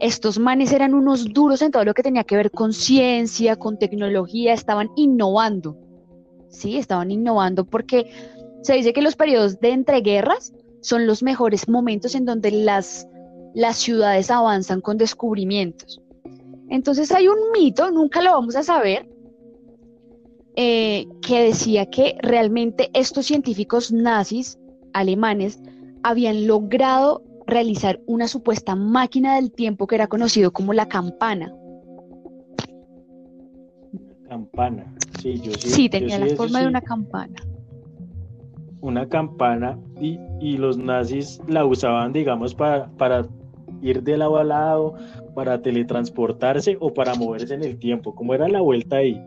estos 0.00 0.38
manes 0.38 0.72
eran 0.72 0.94
unos 0.94 1.32
duros 1.32 1.62
en 1.62 1.70
todo 1.70 1.84
lo 1.84 1.94
que 1.94 2.02
tenía 2.02 2.24
que 2.24 2.36
ver 2.36 2.50
con 2.50 2.72
ciencia, 2.72 3.54
con 3.56 3.78
tecnología, 3.78 4.52
estaban 4.52 4.90
innovando. 4.96 5.76
Sí, 6.48 6.76
estaban 6.76 7.12
innovando 7.12 7.64
porque 7.64 8.10
se 8.62 8.74
dice 8.74 8.92
que 8.92 9.02
los 9.02 9.14
periodos 9.14 9.60
de 9.60 9.70
entreguerras 9.70 10.52
son 10.84 11.06
los 11.06 11.22
mejores 11.22 11.66
momentos 11.66 12.14
en 12.14 12.26
donde 12.26 12.50
las, 12.50 13.08
las 13.54 13.78
ciudades 13.78 14.30
avanzan 14.30 14.82
con 14.82 14.98
descubrimientos. 14.98 16.02
Entonces 16.68 17.10
hay 17.10 17.26
un 17.26 17.38
mito, 17.54 17.90
nunca 17.90 18.20
lo 18.20 18.32
vamos 18.32 18.54
a 18.54 18.62
saber, 18.62 19.08
eh, 20.56 21.06
que 21.26 21.42
decía 21.44 21.86
que 21.86 22.18
realmente 22.20 22.90
estos 22.92 23.24
científicos 23.24 23.92
nazis 23.92 24.58
alemanes 24.92 25.58
habían 26.02 26.46
logrado 26.46 27.22
realizar 27.46 28.00
una 28.06 28.28
supuesta 28.28 28.76
máquina 28.76 29.36
del 29.36 29.52
tiempo 29.52 29.86
que 29.86 29.94
era 29.94 30.06
conocido 30.06 30.52
como 30.52 30.74
la 30.74 30.86
campana. 30.86 31.54
Campana, 34.28 34.94
sí, 35.18 35.40
yo 35.40 35.52
sí. 35.52 35.70
Sí, 35.70 35.88
tenía 35.88 36.18
la 36.18 36.36
forma 36.36 36.60
de 36.60 36.66
una 36.66 36.82
campana. 36.82 37.36
Una 38.84 39.08
campana 39.08 39.78
y, 39.98 40.18
y, 40.40 40.58
los 40.58 40.76
nazis 40.76 41.40
la 41.48 41.64
usaban, 41.64 42.12
digamos, 42.12 42.54
para, 42.54 42.86
para 42.98 43.26
ir 43.80 44.02
de 44.02 44.18
lado 44.18 44.36
a 44.36 44.44
lado, 44.44 44.94
para 45.34 45.62
teletransportarse 45.62 46.76
o 46.80 46.92
para 46.92 47.14
moverse 47.14 47.54
en 47.54 47.64
el 47.64 47.78
tiempo. 47.78 48.14
¿Cómo 48.14 48.34
era 48.34 48.46
la 48.46 48.60
vuelta 48.60 48.96
ahí? 48.96 49.18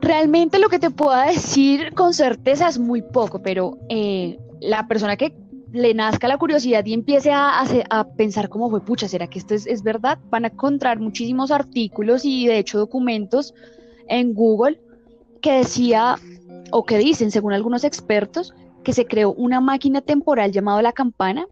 Realmente 0.00 0.58
lo 0.58 0.68
que 0.68 0.80
te 0.80 0.90
puedo 0.90 1.16
decir 1.24 1.94
con 1.94 2.12
certeza 2.12 2.68
es 2.68 2.80
muy 2.80 3.00
poco, 3.00 3.40
pero 3.42 3.78
eh, 3.88 4.38
la 4.60 4.88
persona 4.88 5.16
que 5.16 5.32
le 5.70 5.94
nazca 5.94 6.26
la 6.26 6.36
curiosidad 6.36 6.84
y 6.84 6.94
empiece 6.94 7.30
a, 7.32 7.62
a, 7.90 8.08
pensar 8.08 8.48
cómo 8.48 8.70
fue, 8.70 8.80
pucha, 8.80 9.06
¿será 9.06 9.28
que 9.28 9.38
esto 9.38 9.54
es, 9.54 9.82
verdad? 9.82 10.18
Van 10.30 10.44
a 10.44 10.48
encontrar 10.48 10.98
muchísimos 10.98 11.52
artículos 11.52 12.24
y 12.24 12.46
de 12.46 12.58
hecho 12.58 12.78
documentos 12.78 13.54
en 14.08 14.34
Google 14.34 14.80
que 15.40 15.52
decía, 15.58 16.16
o 16.76 16.84
que 16.84 16.98
dicen, 16.98 17.30
según 17.30 17.52
algunos 17.52 17.84
expertos, 17.84 18.52
que 18.82 18.92
se 18.92 19.06
creó 19.06 19.32
una 19.32 19.60
máquina 19.60 20.00
temporal 20.00 20.50
llamada 20.50 20.82
la 20.82 20.92
campana 20.92 21.46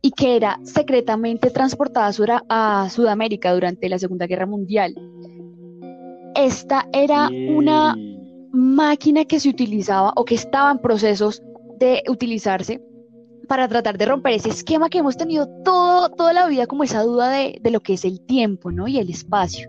y 0.00 0.12
que 0.12 0.36
era 0.36 0.58
secretamente 0.62 1.50
transportada 1.50 2.10
a, 2.48 2.88
Sudamérica 2.88 3.52
durante 3.52 3.90
la 3.90 3.98
Segunda 3.98 4.26
Guerra 4.26 4.46
Mundial. 4.46 4.94
Esta 6.34 6.88
era 6.94 7.28
una 7.28 7.94
máquina 8.52 9.26
que 9.26 9.38
se 9.38 9.50
utilizaba 9.50 10.14
o 10.16 10.24
que 10.24 10.34
estaba 10.34 10.70
en 10.70 10.78
procesos 10.78 11.42
de 11.78 12.02
utilizarse 12.08 12.80
para 13.46 13.68
tratar 13.68 13.98
de 13.98 14.06
romper 14.06 14.32
ese 14.32 14.48
esquema 14.48 14.88
que 14.88 14.96
hemos 14.96 15.18
tenido 15.18 15.46
todo, 15.62 16.08
toda 16.08 16.32
la 16.32 16.48
vida, 16.48 16.66
como 16.66 16.84
esa 16.84 17.02
duda 17.02 17.28
de, 17.28 17.60
lo 17.70 17.80
que 17.80 17.92
es 17.92 18.06
el 18.06 18.22
tiempo 18.22 18.72
¿no? 18.72 18.88
y 18.88 18.98
el 18.98 19.10
espacio. 19.10 19.68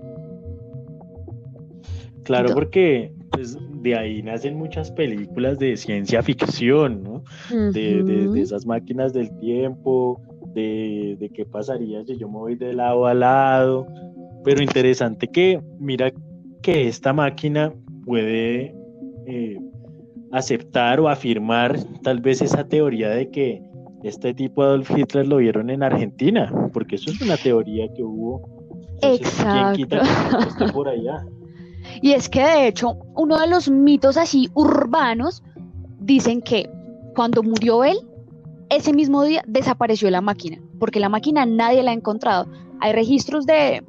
Claro, 2.23 2.53
porque 2.53 3.13
pues, 3.31 3.57
de 3.85 3.95
ahí 3.95 4.23
nacen 4.23 4.57
muchas 4.57 4.89
películas 4.89 5.59
de 5.59 5.77
ciencia 5.77 6.23
ficción, 6.23 7.03
¿no? 7.03 7.23
de, 7.51 8.31
esas 8.41 8.65
máquinas 8.65 9.13
del 9.13 9.29
tiempo, 9.37 10.19
de, 10.55 11.15
de, 11.19 11.29
qué 11.29 11.45
pasaría 11.45 12.03
si 12.03 12.17
yo 12.17 12.27
me 12.27 12.39
voy 12.39 12.55
de 12.55 12.73
lado 12.73 13.05
a 13.05 13.13
lado. 13.13 13.85
Pero 14.43 14.63
interesante 14.63 15.27
que, 15.27 15.61
mira, 15.79 16.11
que 16.63 16.87
esta 16.87 17.13
máquina 17.13 17.73
puede 18.05 18.75
eh, 19.27 19.59
aceptar 20.31 20.99
o 20.99 21.07
afirmar 21.07 21.77
tal 22.01 22.21
vez 22.21 22.41
esa 22.41 22.67
teoría 22.67 23.09
de 23.09 23.29
que 23.29 23.61
este 24.01 24.33
tipo 24.33 24.63
de 24.63 24.69
Adolf 24.69 24.97
Hitler 24.97 25.27
lo 25.27 25.37
vieron 25.37 25.69
en 25.69 25.83
Argentina, 25.83 26.51
porque 26.73 26.95
eso 26.95 27.11
es 27.11 27.21
una 27.21 27.37
teoría 27.37 27.87
que 27.95 28.01
hubo. 28.01 28.41
Exacto. 29.03 29.87
por 30.73 30.87
allá? 30.87 31.23
Y 32.05 32.13
es 32.13 32.29
que 32.29 32.41
de 32.41 32.67
hecho, 32.67 32.99
uno 33.15 33.39
de 33.39 33.47
los 33.47 33.67
mitos 33.67 34.15
así 34.15 34.51
urbanos 34.53 35.41
dicen 35.99 36.43
que 36.43 36.69
cuando 37.15 37.41
murió 37.41 37.83
él, 37.83 37.97
ese 38.69 38.93
mismo 38.93 39.23
día 39.23 39.43
desapareció 39.47 40.11
la 40.11 40.21
máquina, 40.21 40.59
porque 40.77 40.99
la 40.99 41.09
máquina 41.09 41.47
nadie 41.47 41.81
la 41.81 41.89
ha 41.89 41.93
encontrado. 41.95 42.45
Hay 42.79 42.93
registros 42.93 43.47
de, 43.47 43.83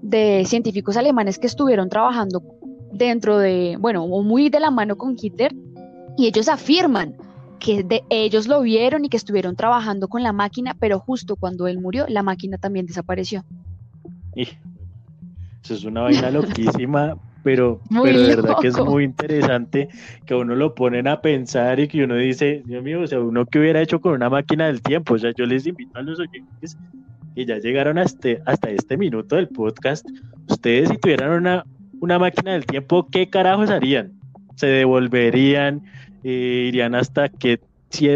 de 0.00 0.44
científicos 0.46 0.96
alemanes 0.96 1.38
que 1.38 1.46
estuvieron 1.46 1.90
trabajando 1.90 2.42
dentro 2.90 3.36
de, 3.36 3.76
bueno, 3.78 4.06
muy 4.06 4.48
de 4.48 4.60
la 4.60 4.70
mano 4.70 4.96
con 4.96 5.14
Hitler 5.20 5.54
y 6.16 6.26
ellos 6.26 6.48
afirman 6.48 7.16
que 7.60 7.82
de, 7.82 8.02
ellos 8.08 8.48
lo 8.48 8.62
vieron 8.62 9.04
y 9.04 9.10
que 9.10 9.18
estuvieron 9.18 9.56
trabajando 9.56 10.08
con 10.08 10.22
la 10.22 10.32
máquina, 10.32 10.74
pero 10.80 11.00
justo 11.00 11.36
cuando 11.36 11.66
él 11.66 11.78
murió, 11.78 12.06
la 12.08 12.22
máquina 12.22 12.56
también 12.56 12.86
desapareció. 12.86 13.44
eso 14.34 15.74
es 15.74 15.84
una 15.84 16.00
vaina 16.00 16.30
loquísima, 16.30 17.18
pero, 17.42 17.80
pero 18.02 18.20
de 18.20 18.36
verdad 18.36 18.56
que 18.60 18.68
es 18.68 18.78
muy 18.78 19.04
interesante 19.04 19.88
que 20.26 20.34
uno 20.34 20.54
lo 20.54 20.74
ponen 20.74 21.08
a 21.08 21.20
pensar 21.20 21.80
y 21.80 21.88
que 21.88 22.04
uno 22.04 22.16
dice, 22.16 22.62
Dios 22.66 22.82
mío, 22.82 23.00
o 23.00 23.06
sea, 23.06 23.20
uno 23.20 23.46
que 23.46 23.58
hubiera 23.58 23.80
hecho 23.80 24.00
con 24.00 24.12
una 24.14 24.28
máquina 24.28 24.66
del 24.66 24.82
tiempo, 24.82 25.14
o 25.14 25.18
sea, 25.18 25.32
yo 25.36 25.46
les 25.46 25.66
invito 25.66 25.98
a 25.98 26.02
los 26.02 26.18
oyentes 26.18 26.76
que 27.34 27.46
ya 27.46 27.58
llegaron 27.58 27.98
hasta, 27.98 28.28
hasta 28.46 28.70
este 28.70 28.96
minuto 28.96 29.36
del 29.36 29.48
podcast, 29.48 30.06
ustedes 30.48 30.88
si 30.88 30.98
tuvieran 30.98 31.30
una, 31.30 31.64
una 32.00 32.18
máquina 32.18 32.52
del 32.52 32.66
tiempo, 32.66 33.06
¿qué 33.10 33.30
carajos 33.30 33.70
harían? 33.70 34.12
¿Se 34.56 34.66
devolverían? 34.66 35.82
Eh, 36.24 36.66
irían 36.68 36.94
hasta 36.94 37.28
qué, 37.28 37.60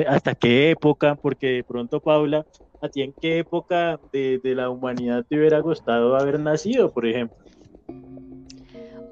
hasta 0.09 0.35
qué 0.35 0.71
época, 0.71 1.15
porque 1.15 1.47
de 1.49 1.65
pronto, 1.65 2.01
Paula, 2.01 2.45
¿a 2.81 2.89
ti 2.89 3.03
en 3.03 3.13
qué 3.13 3.39
época 3.39 4.01
de, 4.13 4.41
la 4.43 4.71
humanidad 4.71 5.25
te 5.29 5.39
hubiera 5.39 5.61
gustado 5.61 6.17
haber 6.17 6.41
nacido, 6.41 6.93
por 6.93 7.07
ejemplo? 7.07 7.37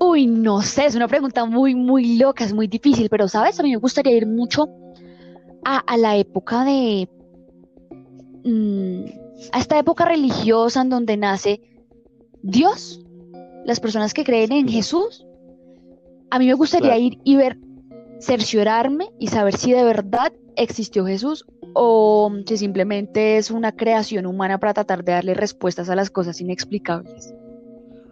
Uy, 0.03 0.27
no 0.27 0.63
sé, 0.63 0.87
es 0.87 0.95
una 0.95 1.09
pregunta 1.09 1.45
muy, 1.45 1.75
muy 1.75 2.17
loca, 2.17 2.43
es 2.43 2.55
muy 2.55 2.67
difícil, 2.67 3.11
pero 3.11 3.29
sabes, 3.29 3.61
a 3.61 3.63
mí 3.63 3.71
me 3.71 3.77
gustaría 3.77 4.17
ir 4.17 4.27
mucho 4.27 4.67
a, 5.63 5.97
la 5.99 6.17
época 6.17 6.65
de... 6.65 7.07
Mm, 8.43 9.05
a 9.53 9.61
esta 9.61 9.79
época 9.79 10.07
religiosa 10.07 10.81
en 10.81 10.89
donde 10.89 11.19
nace 11.19 11.61
Dios, 12.43 13.05
las 13.67 13.79
personas 13.79 14.15
que 14.15 14.25
creen 14.25 14.53
en 14.53 14.69
Jesús. 14.69 15.27
A 16.31 16.39
mí 16.39 16.47
me 16.47 16.55
gustaría 16.55 16.97
ir 16.97 17.19
y 17.25 17.37
ver 17.37 17.59
cerciorarme 18.21 19.11
y 19.19 19.29
saber 19.29 19.55
si 19.57 19.73
de 19.73 19.85
verdad 19.85 20.33
existió 20.57 21.05
Jesús 21.05 21.45
o 21.75 22.33
si 22.47 22.57
simplemente 22.57 23.37
es 23.37 23.51
una 23.51 23.73
creación 23.73 24.25
humana 24.25 24.59
para 24.59 24.73
tratar 24.73 25.05
de 25.05 25.13
darle 25.13 25.35
respuestas 25.35 25.91
a 25.91 25.97
las 25.97 26.09
cosas 26.09 26.41
inexplicables. 26.41 27.35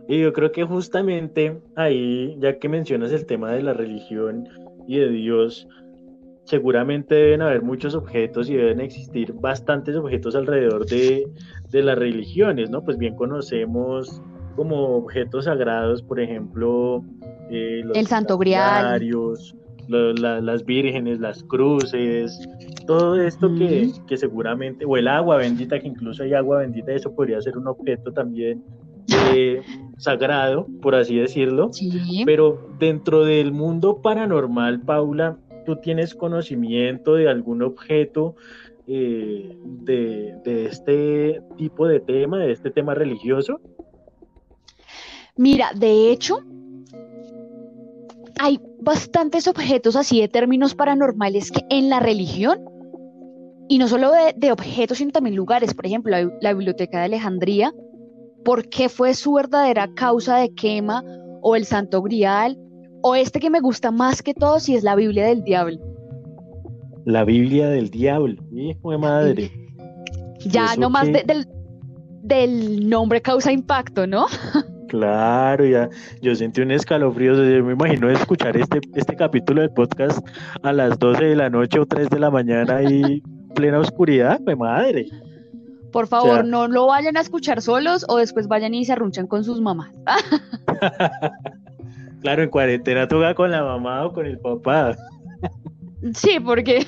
Y 0.09 0.21
yo 0.21 0.33
creo 0.33 0.51
que 0.51 0.65
justamente 0.65 1.61
ahí, 1.77 2.35
ya 2.41 2.59
que 2.59 2.69
mencionas 2.71 3.13
el 3.13 3.27
tema 3.27 3.53
de 3.53 3.63
la 3.63 3.75
religión 3.75 4.49
y 4.87 4.99
de 4.99 5.11
Dios, 5.11 5.69
seguramente 6.45 7.15
deben 7.15 7.43
haber 7.43 7.61
muchos 7.61 7.95
objetos 7.95 8.49
y 8.49 8.57
deben 8.57 8.81
existir 8.81 9.35
bastantes 9.35 9.97
objetos 9.97 10.35
alrededor 10.35 10.87
de, 10.87 11.29
las 11.73 11.99
religiones, 11.99 12.71
¿no? 12.71 12.83
Pues 12.83 12.97
bien 12.97 13.17
conocemos 13.17 14.23
como 14.57 14.97
objetos 14.97 15.45
sagrados, 15.45 16.03
por 16.03 16.21
ejemplo, 16.21 17.05
eh, 17.51 17.83
el 17.95 18.07
Santo 18.07 18.39
Grial, 18.39 18.99
las 19.89 20.65
vírgenes, 20.65 21.21
las 21.21 21.45
cruces, 21.45 22.41
todo 22.87 23.21
esto 23.21 23.51
que, 23.55 24.17
seguramente, 24.17 24.87
o 24.87 24.97
el 24.97 25.07
agua 25.07 25.37
bendita, 25.37 25.79
que 25.79 25.89
incluso 25.89 26.23
hay 26.23 26.33
agua 26.33 26.61
bendita, 26.61 26.93
eso 26.93 27.15
podría 27.15 27.43
ser 27.43 27.59
un 27.59 27.69
objeto 27.69 28.11
también 28.11 28.65
eh, 29.09 29.63
sagrado, 29.97 30.67
por 30.81 30.95
así 30.95 31.17
decirlo. 31.17 31.71
Pero 32.25 32.71
dentro 32.79 33.25
del 33.25 33.53
mundo 33.53 34.01
paranormal, 34.03 34.81
Paula, 34.81 35.39
¿tú 35.67 35.77
tienes 35.77 36.15
conocimiento 36.15 37.15
de 37.15 37.29
algún 37.29 37.63
objeto 37.63 38.37
eh, 38.87 39.57
de, 39.65 40.35
de 40.45 40.67
este 40.67 41.43
tipo 41.57 41.87
de 41.87 42.01
tema, 42.01 42.39
de 42.39 42.53
este 42.53 42.71
tema 42.71 42.95
religioso? 42.95 43.61
Mira, 45.37 45.71
de 45.75 46.11
hecho, 46.11 46.43
hay 48.41 48.61
bastantes 48.81 49.49
objetos 49.49 49.97
así 49.97 50.21
de 50.21 50.29
términos 50.29 50.75
paranormales 50.75 51.51
que 51.51 51.61
en 51.71 51.91
la 51.91 52.01
religión, 52.01 52.65
y 53.69 53.79
no 53.79 53.89
solo 53.89 54.11
de, 54.35 54.53
objetos, 54.53 54.99
sino 54.99 55.11
también 55.11 55.37
lugares, 55.37 55.75
por 55.75 55.87
ejemplo, 55.87 56.17
la, 56.41 56.55
Biblioteca 56.55 56.99
de 56.99 57.05
Alejandría, 57.05 57.73
¿por 58.45 58.69
qué 58.69 58.89
fue 58.89 59.15
su 59.15 59.35
verdadera 59.35 59.89
causa 59.95 60.37
de 60.39 60.55
quema? 60.55 61.03
O 61.43 61.57
el 61.57 61.65
Santo 61.65 62.03
Grial, 62.03 62.59
o 63.03 63.15
este 63.15 63.41
que 63.41 63.51
me 63.51 63.61
gusta 63.61 63.91
más 63.91 64.23
que 64.23 64.35
todo, 64.35 64.61
si 64.61 64.75
es 64.75 64.83
la 64.83 64.97
Biblia 64.97 65.27
del 65.27 65.43
Diablo. 65.45 65.79
La 67.05 67.25
Biblia 67.25 67.69
del 67.69 67.91
Diablo, 67.91 68.43
hijo 68.53 68.91
de 68.91 68.99
madre. 68.99 69.53
Ya, 70.47 70.77
no 70.77 70.89
más 70.89 71.09
del, 71.09 71.49
del 72.23 72.89
nombre 72.89 73.21
causa 73.21 73.51
impacto, 73.51 74.07
¿no? 74.07 74.27
Claro, 74.89 75.67
ya, 75.67 75.91
yo 76.23 76.35
sentí 76.35 76.63
un 76.63 76.71
escalofrío, 76.71 77.35
yo 77.35 77.63
me 77.63 77.75
imagino 77.75 78.09
escuchar 78.09 78.57
este, 78.57 78.81
este 78.95 79.17
capítulo 79.17 79.61
del 79.61 79.71
podcast 79.71 80.27
a 80.63 80.73
las 80.73 80.99
12 80.99 81.25
de 81.27 81.37
la 81.37 81.51
noche 81.51 81.79
o 81.79 81.85
3 81.85 82.09
de 82.09 82.19
la 82.19 82.31
mañana 82.31 82.83
y 82.83 83.23
plena 83.55 83.81
oscuridad, 83.81 84.41
mi 84.41 84.55
madre. 84.55 85.07
Por 85.99 86.07
favor, 86.07 86.45
no 86.45 86.69
lo 86.69 86.87
vayan 86.87 87.17
a 87.17 87.21
escuchar 87.21 87.61
solos 87.61 88.07
o 88.09 88.19
después 88.19 88.47
vayan 88.47 88.73
y 88.73 88.85
se 88.85 88.93
arrunchan 88.93 89.27
con 89.27 89.43
sus 89.43 89.61
mamás. 89.61 89.91
claro, 92.23 92.45
en 92.45 92.51
cuarentena 92.51 93.09
toca 93.09 93.35
con 93.35 93.51
la 93.51 93.65
mamá 93.65 94.07
o 94.07 94.13
con 94.13 94.25
el 94.25 94.39
papá. 94.39 94.97
sí, 96.15 96.39
porque... 96.39 96.87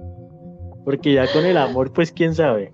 porque 0.86 1.12
ya 1.12 1.30
con 1.30 1.44
el 1.44 1.58
amor, 1.58 1.92
pues 1.92 2.10
quién 2.10 2.34
sabe. 2.34 2.72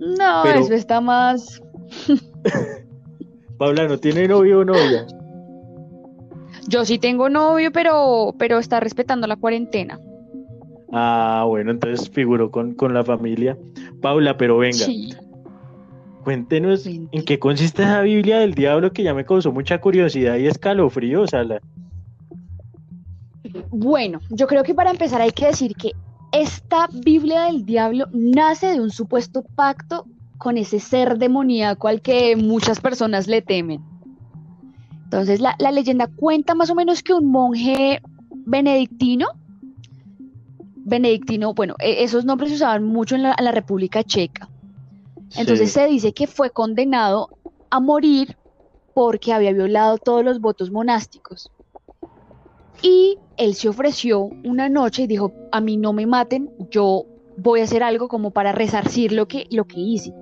No, 0.00 0.42
eso 0.42 0.74
está 0.74 1.00
más... 1.00 1.62
Paula, 3.56 3.86
¿no 3.86 3.98
tiene 3.98 4.26
novio 4.26 4.58
o 4.58 4.64
novia? 4.64 5.06
Yo 6.66 6.84
sí 6.84 6.98
tengo 6.98 7.28
novio, 7.28 7.70
pero, 7.70 8.34
pero 8.36 8.58
está 8.58 8.80
respetando 8.80 9.28
la 9.28 9.36
cuarentena. 9.36 10.00
Ah, 10.92 11.44
bueno, 11.46 11.70
entonces 11.70 12.10
figuró 12.10 12.50
con, 12.50 12.76
la 12.92 13.04
familia. 13.04 13.56
Paula, 14.00 14.36
pero 14.36 14.58
venga. 14.58 14.86
Cuéntenos 16.24 16.86
en 16.86 17.08
qué 17.24 17.38
consiste 17.38 17.82
esa 17.82 18.02
Biblia 18.02 18.40
del 18.40 18.54
diablo 18.54 18.92
que 18.92 19.02
ya 19.02 19.14
me 19.14 19.24
causó 19.24 19.52
mucha 19.52 19.80
curiosidad 19.80 20.36
y 20.36 20.46
escalofrío, 20.46 21.26
Sala. 21.26 21.60
Bueno, 23.70 24.20
yo 24.30 24.46
creo 24.46 24.62
que 24.62 24.74
para 24.74 24.90
empezar 24.90 25.20
hay 25.20 25.30
que 25.30 25.46
decir 25.46 25.74
que 25.74 25.92
esta 26.32 26.88
Biblia 26.92 27.44
del 27.44 27.64
diablo 27.64 28.06
nace 28.12 28.68
de 28.68 28.80
un 28.80 28.90
supuesto 28.90 29.42
pacto 29.54 30.06
con 30.38 30.56
ese 30.56 30.78
ser 30.78 31.18
demoníaco 31.18 31.88
al 31.88 32.00
que 32.00 32.36
muchas 32.36 32.80
personas 32.80 33.26
le 33.28 33.42
temen. 33.42 33.80
Entonces 35.04 35.40
la, 35.40 35.56
leyenda 35.72 36.06
cuenta 36.06 36.54
más 36.54 36.70
o 36.70 36.74
menos 36.74 37.02
que 37.02 37.12
un 37.12 37.26
monje 37.30 38.00
benedictino, 38.30 39.26
benedictino, 40.90 41.54
bueno, 41.54 41.74
e, 41.78 42.04
esos 42.04 42.26
nombres 42.26 42.50
se 42.50 42.56
usaban 42.56 42.84
mucho 42.84 43.14
en 43.14 43.22
la, 43.22 43.52
República 43.52 44.04
Checa. 44.04 44.50
Entonces 45.36 45.72
se 45.72 45.86
dice 45.86 46.12
que 46.12 46.26
fue 46.26 46.50
condenado 46.50 47.30
a 47.70 47.80
morir 47.80 48.36
porque 48.92 49.32
había 49.32 49.52
violado 49.52 49.96
todos 49.96 50.24
los 50.24 50.40
votos 50.40 50.70
monásticos. 50.70 51.50
Y 52.82 53.16
él 53.36 53.54
se 53.54 53.68
ofreció 53.68 54.30
una 54.44 54.68
noche 54.68 55.02
y 55.02 55.06
dijo, 55.06 55.32
a 55.52 55.60
mí 55.60 55.76
no 55.76 55.92
me 55.92 56.06
maten, 56.06 56.50
yo 56.70 57.04
voy 57.36 57.60
a 57.60 57.64
hacer 57.64 57.82
algo 57.82 58.08
como 58.08 58.32
para 58.32 58.52
resarcir 58.52 59.12
lo 59.12 59.28
que, 59.28 59.46
lo 59.50 59.66
que 59.66 59.80
hice 59.80 60.12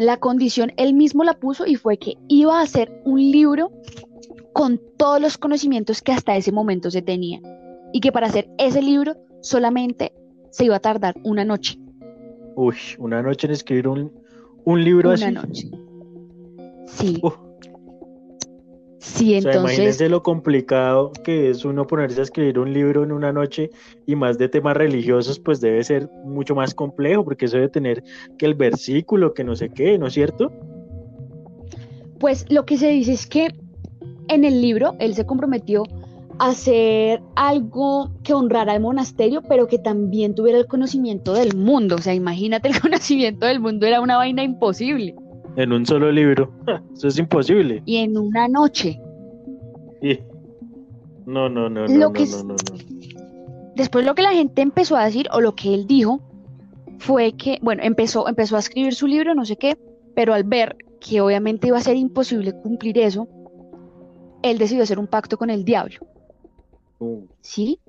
la 0.00 0.18
condición 0.18 0.72
él 0.76 0.94
mismo 0.94 1.24
la 1.24 1.34
puso 1.34 1.66
y 1.66 1.76
fue 1.76 1.98
que 1.98 2.18
iba 2.28 2.58
a 2.58 2.62
hacer 2.62 3.00
un 3.04 3.20
libro 3.20 3.70
con 4.52 4.80
todos 4.96 5.20
los 5.20 5.38
conocimientos 5.38 6.02
que 6.02 6.12
hasta 6.12 6.36
ese 6.36 6.52
momento 6.52 6.90
se 6.90 7.02
tenían 7.02 7.42
y 7.92 8.00
que 8.00 8.12
para 8.12 8.26
hacer 8.26 8.48
ese 8.58 8.82
libro 8.82 9.16
solamente 9.46 10.12
se 10.50 10.64
iba 10.64 10.76
a 10.76 10.80
tardar 10.80 11.14
una 11.22 11.44
noche. 11.44 11.78
Uy, 12.56 12.74
una 12.98 13.22
noche 13.22 13.46
en 13.46 13.52
escribir 13.52 13.86
un, 13.86 14.10
libro 14.66 15.12
así. 15.12 15.24
Una 15.24 15.42
noche. 15.42 15.70
Sí. 16.86 17.22
Sí, 18.98 19.34
entonces. 19.34 19.60
imagínense 19.60 20.08
lo 20.08 20.22
complicado 20.22 21.12
que 21.22 21.50
es 21.50 21.64
uno 21.64 21.86
ponerse 21.86 22.18
a 22.20 22.24
escribir 22.24 22.58
un 22.58 22.72
libro 22.72 23.04
en 23.04 23.12
una 23.12 23.32
noche 23.32 23.70
y 24.04 24.16
más 24.16 24.36
de 24.36 24.48
temas 24.48 24.76
religiosos, 24.76 25.38
pues 25.38 25.60
debe 25.60 25.84
ser 25.84 26.10
mucho 26.24 26.56
más 26.56 26.74
complejo, 26.74 27.24
porque 27.24 27.44
eso 27.44 27.56
debe 27.56 27.68
tener 27.68 28.02
que 28.36 28.46
el 28.46 28.54
versículo, 28.54 29.32
que 29.32 29.44
no 29.44 29.54
sé 29.54 29.68
qué, 29.68 29.96
¿no 29.96 30.08
es 30.08 30.14
cierto? 30.14 30.50
Pues 32.18 32.50
lo 32.50 32.66
que 32.66 32.76
se 32.78 32.88
dice 32.88 33.12
es 33.12 33.28
que 33.28 33.54
en 34.26 34.44
el 34.44 34.60
libro 34.60 34.96
él 34.98 35.14
se 35.14 35.24
comprometió 35.24 35.84
hacer 36.38 37.22
algo 37.34 38.10
que 38.22 38.34
honrara 38.34 38.72
al 38.72 38.80
monasterio, 38.80 39.42
pero 39.42 39.66
que 39.66 39.78
también 39.78 40.34
tuviera 40.34 40.58
el 40.58 40.66
conocimiento 40.66 41.32
del 41.32 41.56
mundo. 41.56 41.96
O 41.96 41.98
sea, 41.98 42.14
imagínate 42.14 42.68
el 42.68 42.80
conocimiento 42.80 43.46
del 43.46 43.60
mundo, 43.60 43.86
era 43.86 44.00
una 44.00 44.16
vaina 44.16 44.42
imposible. 44.42 45.14
En 45.56 45.72
un 45.72 45.86
solo 45.86 46.12
libro. 46.12 46.52
Eso 46.94 47.08
es 47.08 47.18
imposible. 47.18 47.82
Y 47.86 47.96
en 47.96 48.18
una 48.18 48.48
noche. 48.48 49.00
No, 51.24 51.48
no, 51.48 51.68
no, 51.68 51.86
no, 51.88 52.12
que 52.12 52.26
no, 52.26 52.42
no, 52.44 52.56
Después 53.74 54.06
lo 54.06 54.14
que 54.14 54.22
la 54.22 54.32
gente 54.32 54.62
empezó 54.62 54.96
a 54.96 55.04
decir, 55.04 55.28
o 55.32 55.40
lo 55.40 55.54
que 55.56 55.74
él 55.74 55.86
dijo, 55.86 56.20
fue 56.98 57.32
que, 57.32 57.58
bueno, 57.62 57.82
empezó, 57.82 58.28
empezó 58.28 58.56
a 58.56 58.60
escribir 58.60 58.94
su 58.94 59.06
libro, 59.06 59.34
no 59.34 59.44
sé 59.44 59.56
qué, 59.56 59.76
pero 60.14 60.34
al 60.34 60.44
ver 60.44 60.76
que 61.00 61.20
obviamente 61.20 61.68
iba 61.68 61.78
a 61.78 61.82
ser 61.82 61.96
imposible 61.96 62.52
cumplir 62.52 62.98
eso, 62.98 63.28
él 64.42 64.58
decidió 64.58 64.84
hacer 64.84 64.98
un 64.98 65.08
pacto 65.08 65.36
con 65.36 65.50
el 65.50 65.64
diablo. 65.64 66.05
¿Sí? 67.40 67.80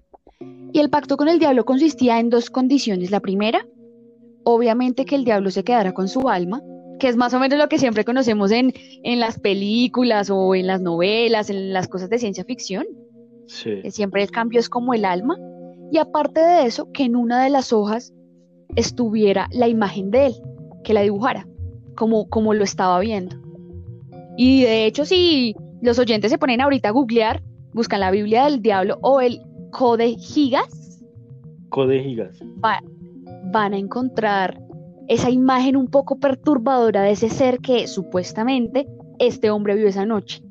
Y 0.72 0.80
el 0.80 0.90
pacto 0.90 1.18
con 1.18 1.28
el 1.30 1.40
diablo 1.40 1.66
consistía 1.66 2.20
en 2.20 2.30
dos 2.30 2.50
condiciones. 2.50 3.12
La 3.12 3.20
primera, 3.20 3.66
obviamente 4.44 5.06
que 5.06 5.16
el 5.16 5.26
diablo 5.26 5.50
se 5.50 5.64
quedara 5.64 5.94
con 5.94 6.08
su 6.08 6.30
alma, 6.30 6.62
que 7.00 7.08
es 7.08 7.16
más 7.16 7.34
o 7.34 7.40
menos 7.40 7.58
lo 7.58 7.70
que 7.70 7.80
siempre 7.80 8.06
conocemos 8.06 8.52
en, 8.52 8.74
las 9.04 9.40
películas 9.40 10.30
o 10.30 10.56
en 10.56 10.68
las 10.68 10.82
novelas, 10.82 11.50
en 11.50 11.74
las 11.74 11.88
cosas 11.88 12.10
de 12.10 12.20
ciencia 12.20 12.44
ficción. 12.44 12.86
Sí. 13.48 13.82
Que 13.82 13.92
siempre 13.92 14.24
el 14.24 14.32
cambio 14.32 14.60
es 14.60 14.70
como 14.70 14.94
el 14.94 15.06
alma. 15.06 15.38
Y 15.92 16.00
aparte 16.00 16.42
de 16.42 16.66
eso, 16.66 16.92
que 16.92 17.04
en 17.04 17.16
una 17.16 17.44
de 17.44 17.50
las 17.50 17.72
hojas 17.72 18.14
estuviera 18.76 19.48
la 19.52 19.68
imagen 19.68 20.12
de 20.12 20.28
él, 20.28 20.36
que 20.84 20.94
la 20.94 21.02
dibujara, 21.02 21.48
como, 21.96 22.28
como 22.30 22.54
lo 22.54 22.64
estaba 22.64 23.00
viendo. 23.00 23.38
Y 24.38 24.64
de 24.64 24.86
hecho, 24.86 25.06
si 25.06 25.56
los 25.82 25.98
oyentes 25.98 26.32
se 26.32 26.38
ponen 26.38 26.62
ahorita 26.62 26.90
a 26.90 26.92
googlear, 26.92 27.42
buscan 27.78 28.00
la 28.00 28.10
Biblia 28.10 28.46
del 28.46 28.62
Diablo 28.62 28.98
o 29.04 29.22
el 29.22 29.40
Code 29.72 30.16
Gigas. 30.18 31.00
Code 31.70 32.04
Gigas. 32.04 32.40
van 33.52 33.74
a 33.74 33.78
encontrar 33.78 34.60
esa 35.08 35.30
imagen 35.30 35.78
un 35.78 35.88
poco 35.88 36.20
perturbadora 36.20 37.04
de 37.04 37.12
ese 37.12 37.30
ser 37.30 37.60
que 37.60 37.88
supuestamente 37.88 38.88
este 39.20 39.52
hombre 39.52 39.76
vio 39.76 39.88
esa 39.88 40.06
noche. 40.06 40.42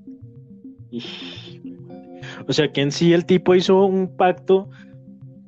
O 2.48 2.52
sea 2.52 2.72
que 2.72 2.80
en 2.80 2.92
sí 2.92 3.12
el 3.12 3.26
tipo 3.26 3.56
hizo 3.56 3.84
un 3.84 4.16
pacto 4.16 4.70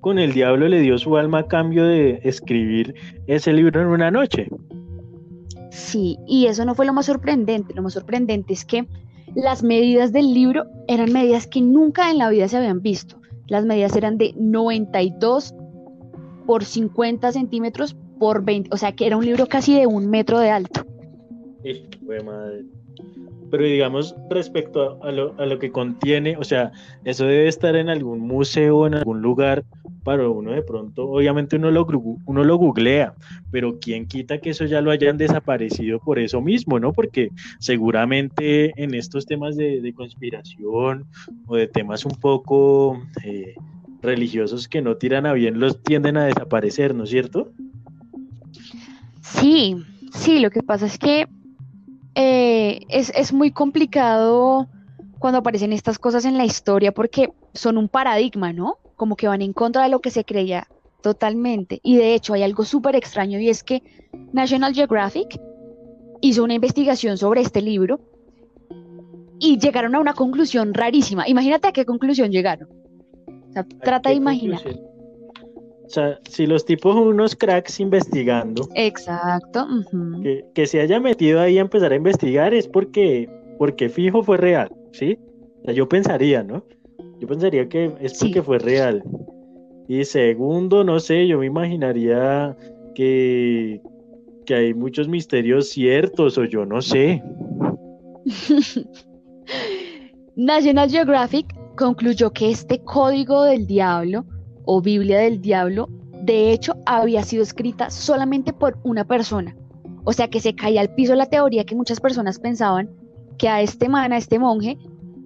con 0.00 0.18
el 0.18 0.32
diablo, 0.32 0.68
le 0.68 0.80
dio 0.80 0.98
su 0.98 1.16
alma 1.16 1.38
a 1.38 1.46
cambio 1.46 1.84
de 1.84 2.20
escribir 2.24 2.94
ese 3.28 3.52
libro 3.52 3.80
en 3.80 3.86
una 3.86 4.10
noche. 4.10 4.48
Sí, 5.70 6.18
y 6.26 6.46
eso 6.46 6.64
no 6.64 6.74
fue 6.74 6.86
lo 6.86 6.92
más 6.92 7.06
sorprendente. 7.06 7.72
Lo 7.72 7.82
más 7.82 7.92
sorprendente 7.92 8.52
es 8.52 8.64
que 8.64 8.86
las 9.34 9.62
medidas 9.62 10.12
del 10.12 10.32
libro 10.34 10.64
eran 10.86 11.12
medidas 11.12 11.46
que 11.46 11.60
nunca 11.60 12.10
en 12.10 12.18
la 12.18 12.30
vida 12.30 12.48
se 12.48 12.56
habían 12.56 12.82
visto. 12.82 13.20
Las 13.46 13.64
medidas 13.64 13.96
eran 13.96 14.18
de 14.18 14.34
92 14.36 15.54
por 16.46 16.64
50 16.64 17.32
centímetros 17.32 17.96
por 18.18 18.44
20, 18.44 18.70
o 18.72 18.76
sea 18.76 18.92
que 18.92 19.06
era 19.06 19.16
un 19.16 19.24
libro 19.24 19.46
casi 19.46 19.74
de 19.74 19.86
un 19.86 20.10
metro 20.10 20.38
de 20.38 20.50
alto. 20.50 20.84
madre. 22.24 22.64
Pero 23.50 23.64
digamos, 23.64 24.14
respecto 24.28 25.02
a 25.02 25.10
lo, 25.10 25.34
a 25.38 25.46
lo, 25.46 25.58
que 25.58 25.72
contiene, 25.72 26.36
o 26.36 26.44
sea, 26.44 26.72
eso 27.04 27.24
debe 27.24 27.48
estar 27.48 27.76
en 27.76 27.88
algún 27.88 28.20
museo, 28.20 28.86
en 28.86 28.94
algún 28.94 29.22
lugar, 29.22 29.64
para 30.04 30.28
uno 30.28 30.52
de 30.52 30.62
pronto, 30.62 31.08
obviamente 31.08 31.56
uno 31.56 31.70
lo, 31.70 31.86
uno 32.26 32.44
lo 32.44 32.56
googlea, 32.56 33.14
pero 33.50 33.78
¿quién 33.78 34.06
quita 34.06 34.38
que 34.38 34.50
eso 34.50 34.64
ya 34.64 34.80
lo 34.80 34.90
hayan 34.90 35.18
desaparecido 35.18 35.98
por 35.98 36.18
eso 36.18 36.40
mismo, 36.40 36.78
no? 36.78 36.92
Porque 36.92 37.30
seguramente 37.58 38.72
en 38.82 38.94
estos 38.94 39.26
temas 39.26 39.56
de, 39.56 39.80
de 39.80 39.92
conspiración 39.92 41.06
o 41.46 41.56
de 41.56 41.68
temas 41.68 42.04
un 42.04 42.16
poco 42.16 43.00
eh, 43.24 43.54
religiosos 44.02 44.68
que 44.68 44.82
no 44.82 44.96
tiran 44.96 45.26
a 45.26 45.32
bien, 45.32 45.58
los 45.60 45.82
tienden 45.82 46.16
a 46.16 46.24
desaparecer, 46.24 46.94
¿no 46.94 47.04
es 47.04 47.10
cierto? 47.10 47.52
Sí, 49.22 49.76
sí, 50.12 50.38
lo 50.38 50.50
que 50.50 50.62
pasa 50.62 50.86
es 50.86 50.98
que 50.98 51.28
eh, 52.20 52.80
es, 52.88 53.32
muy 53.32 53.52
complicado 53.52 54.68
cuando 55.20 55.38
aparecen 55.38 55.72
estas 55.72 55.98
cosas 56.00 56.24
en 56.24 56.36
la 56.36 56.44
historia 56.44 56.92
porque 56.92 57.30
son 57.54 57.78
un 57.78 57.88
paradigma, 57.88 58.52
¿no? 58.52 58.78
Como 58.98 59.16
que 59.16 59.28
van 59.28 59.40
en 59.40 59.54
contra 59.54 59.84
de 59.84 59.88
lo 59.88 60.00
que 60.00 60.10
se 60.10 60.24
creía 60.24 60.68
totalmente. 61.00 61.80
Y 61.82 61.96
de 61.96 62.14
hecho 62.14 62.34
hay 62.34 62.42
algo 62.42 62.64
súper 62.64 62.96
extraño 62.96 63.38
y 63.40 63.48
es 63.48 63.62
que 63.64 63.82
National 64.32 64.74
Geographic 64.74 65.40
hizo 66.20 66.44
una 66.44 66.54
investigación 66.54 67.16
sobre 67.16 67.40
este 67.40 67.62
libro 67.62 68.00
y 69.38 69.58
llegaron 69.58 69.94
a 69.94 70.00
una 70.00 70.14
conclusión 70.14 70.74
rarísima. 70.74 71.28
Imagínate 71.28 71.68
a 71.68 71.72
qué 71.72 71.84
conclusión 71.84 72.30
llegaron. 72.30 72.68
O 73.48 73.52
sea, 73.52 73.64
trata 73.82 74.10
de 74.10 74.16
imaginar. 74.16 74.60
O 75.86 75.90
sea, 75.90 76.18
si 76.28 76.46
los 76.46 76.66
tipos 76.66 76.94
son 76.94 77.06
unos 77.06 77.34
cracks 77.34 77.80
investigando. 77.80 78.68
Exacto. 78.74 79.66
que, 80.52 80.66
se 80.66 80.80
haya 80.80 81.00
metido 81.00 81.40
ahí 81.40 81.56
a 81.56 81.62
empezar 81.62 81.92
a 81.92 81.96
investigar 81.96 82.52
es 82.52 82.68
porque, 82.68 83.30
porque 83.56 83.88
fijo 83.88 84.22
fue 84.22 84.36
real, 84.36 84.70
¿sí? 84.92 85.18
O 85.62 85.64
sea, 85.64 85.72
yo 85.72 85.88
pensaría, 85.88 86.42
¿no? 86.42 86.64
Yo 87.18 87.26
pensaría 87.26 87.68
que 87.68 87.92
es 88.00 88.18
porque 88.18 88.42
fue 88.42 88.58
real. 88.58 89.02
Y 89.88 90.04
segundo, 90.04 90.84
no 90.84 91.00
sé, 91.00 91.26
yo 91.26 91.38
me 91.38 91.46
imaginaría 91.46 92.56
que, 92.94 93.80
que 94.44 94.54
hay 94.54 94.74
muchos 94.74 95.08
misterios 95.08 95.70
ciertos 95.70 96.36
o 96.38 96.44
yo 96.44 96.66
no 96.66 96.82
sé. 96.82 97.22
National 100.36 100.90
Geographic 100.90 101.46
concluyó 101.76 102.30
que 102.30 102.50
este 102.50 102.80
código 102.84 103.44
del 103.44 103.66
diablo 103.66 104.24
o 104.64 104.82
Biblia 104.82 105.18
del 105.18 105.40
diablo, 105.40 105.88
de 106.22 106.52
hecho, 106.52 106.74
había 106.84 107.22
sido 107.22 107.42
escrita 107.42 107.90
solamente 107.90 108.52
por 108.52 108.78
una 108.84 109.04
persona. 109.04 109.56
O 110.04 110.12
sea 110.12 110.28
que 110.28 110.40
se 110.40 110.54
caía 110.54 110.80
al 110.80 110.94
piso 110.94 111.14
la 111.14 111.26
teoría 111.26 111.64
que 111.64 111.74
muchas 111.74 112.00
personas 112.00 112.38
pensaban 112.38 112.90
que 113.38 113.48
a 113.48 113.62
este 113.62 113.88
man, 113.88 114.12
a 114.12 114.18
este 114.18 114.38
monje, 114.38 114.76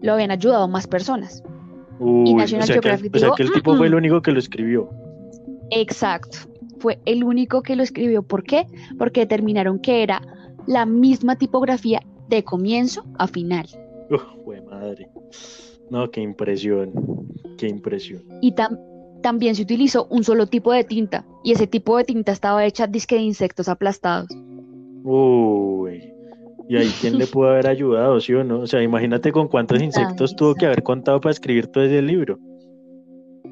lo 0.00 0.12
habían 0.12 0.31
ayudado 0.31 0.68
más 0.68 0.87
personas. 0.87 1.42
Y 2.00 2.35
National 2.35 2.66
Geographic 2.66 3.12
que, 3.12 3.18
o 3.18 3.20
sea 3.20 3.31
que 3.37 3.42
el 3.42 3.52
tipo 3.52 3.76
fue 3.76 3.87
el 3.87 3.94
único 3.94 4.22
que 4.22 4.33
lo 4.33 4.38
escribió. 4.38 4.90
Exacto, 5.70 6.38
fue 6.78 6.98
el 7.05 7.24
único 7.24 7.62
que 7.62 7.76
lo 7.76 7.83
escribió. 7.83 8.22
¿Por 8.22 8.44
qué? 8.44 8.66
Porque 8.98 9.20
determinaron 9.20 9.78
que 9.78 10.02
era 10.02 10.20
la 10.66 10.87
misma 10.87 11.37
tipografía 11.37 12.02
de 12.28 12.44
comienzo 12.44 13.05
a 13.18 13.26
final. 13.26 13.66
Uf, 14.11 14.22
madre. 14.68 15.09
No, 15.90 16.11
qué 16.11 16.20
impresión, 16.20 16.92
qué 17.59 17.68
impresión. 17.68 18.22
Y 18.40 18.55
también 19.22 19.55
se 19.55 19.62
utilizó 19.62 20.07
un 20.07 20.24
solo 20.24 20.46
tipo 20.46 20.72
de 20.72 20.85
tinta, 20.85 21.24
y 21.44 21.52
ese 21.52 21.66
tipo 21.66 21.96
de 21.96 22.05
tinta 22.05 22.33
estaba 22.33 22.64
hecha 22.64 22.87
disque 22.87 23.14
de 23.14 23.22
insectos 23.22 23.68
aplastados. 23.68 24.28
Uy, 25.05 26.12
¿y 26.68 26.77
ahí 26.77 26.90
quién 27.01 27.18
le 27.18 27.27
pudo 27.27 27.51
haber 27.51 27.66
ayudado, 27.66 28.20
sí 28.20 28.33
o 28.35 28.44
no? 28.44 28.61
O 28.61 28.66
sea, 28.66 28.83
imagínate 28.83 29.33
con 29.33 29.48
cuántos 29.48 29.83
insectos 29.83 30.35
tuvo 30.37 30.55
que 30.55 30.66
haber 30.66 30.83
contado 30.83 31.20
para 31.20 31.33
escribir 31.33 31.66
todo 31.66 31.85
ese 31.85 32.03
libro. 32.03 32.38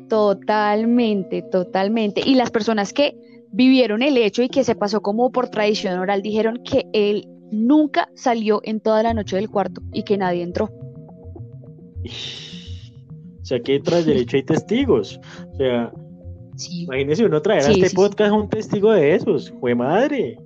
Totalmente, 0.08 1.42
totalmente. 1.42 2.22
Y 2.24 2.34
las 2.34 2.50
personas 2.50 2.92
que 2.92 3.16
vivieron 3.52 4.02
el 4.02 4.16
hecho 4.16 4.42
y 4.42 4.48
que 4.48 4.64
se 4.64 4.74
pasó 4.74 5.00
como 5.00 5.30
por 5.30 5.48
tradición 5.48 5.98
oral 5.98 6.22
dijeron 6.22 6.60
que 6.64 6.86
él 6.92 7.28
nunca 7.50 8.08
salió 8.14 8.60
en 8.64 8.80
toda 8.80 9.02
la 9.02 9.14
noche 9.14 9.36
del 9.36 9.50
cuarto 9.50 9.82
y 9.92 10.02
que 10.02 10.16
nadie 10.16 10.42
entró. 10.42 10.70
O 13.40 13.44
sea 13.44 13.60
que 13.60 13.80
tras 13.80 14.06
derecho 14.06 14.36
hay 14.36 14.44
testigos. 14.44 15.20
O 15.52 15.56
sea, 15.56 15.92
imagínese 16.68 17.24
uno 17.24 17.42
traer 17.42 17.64
a 17.64 17.70
este 17.70 17.90
podcast 17.90 18.32
un 18.32 18.48
testigo 18.48 18.92
de 18.92 19.14
esos. 19.14 19.52
Fue 19.60 19.74
madre. 19.74 20.38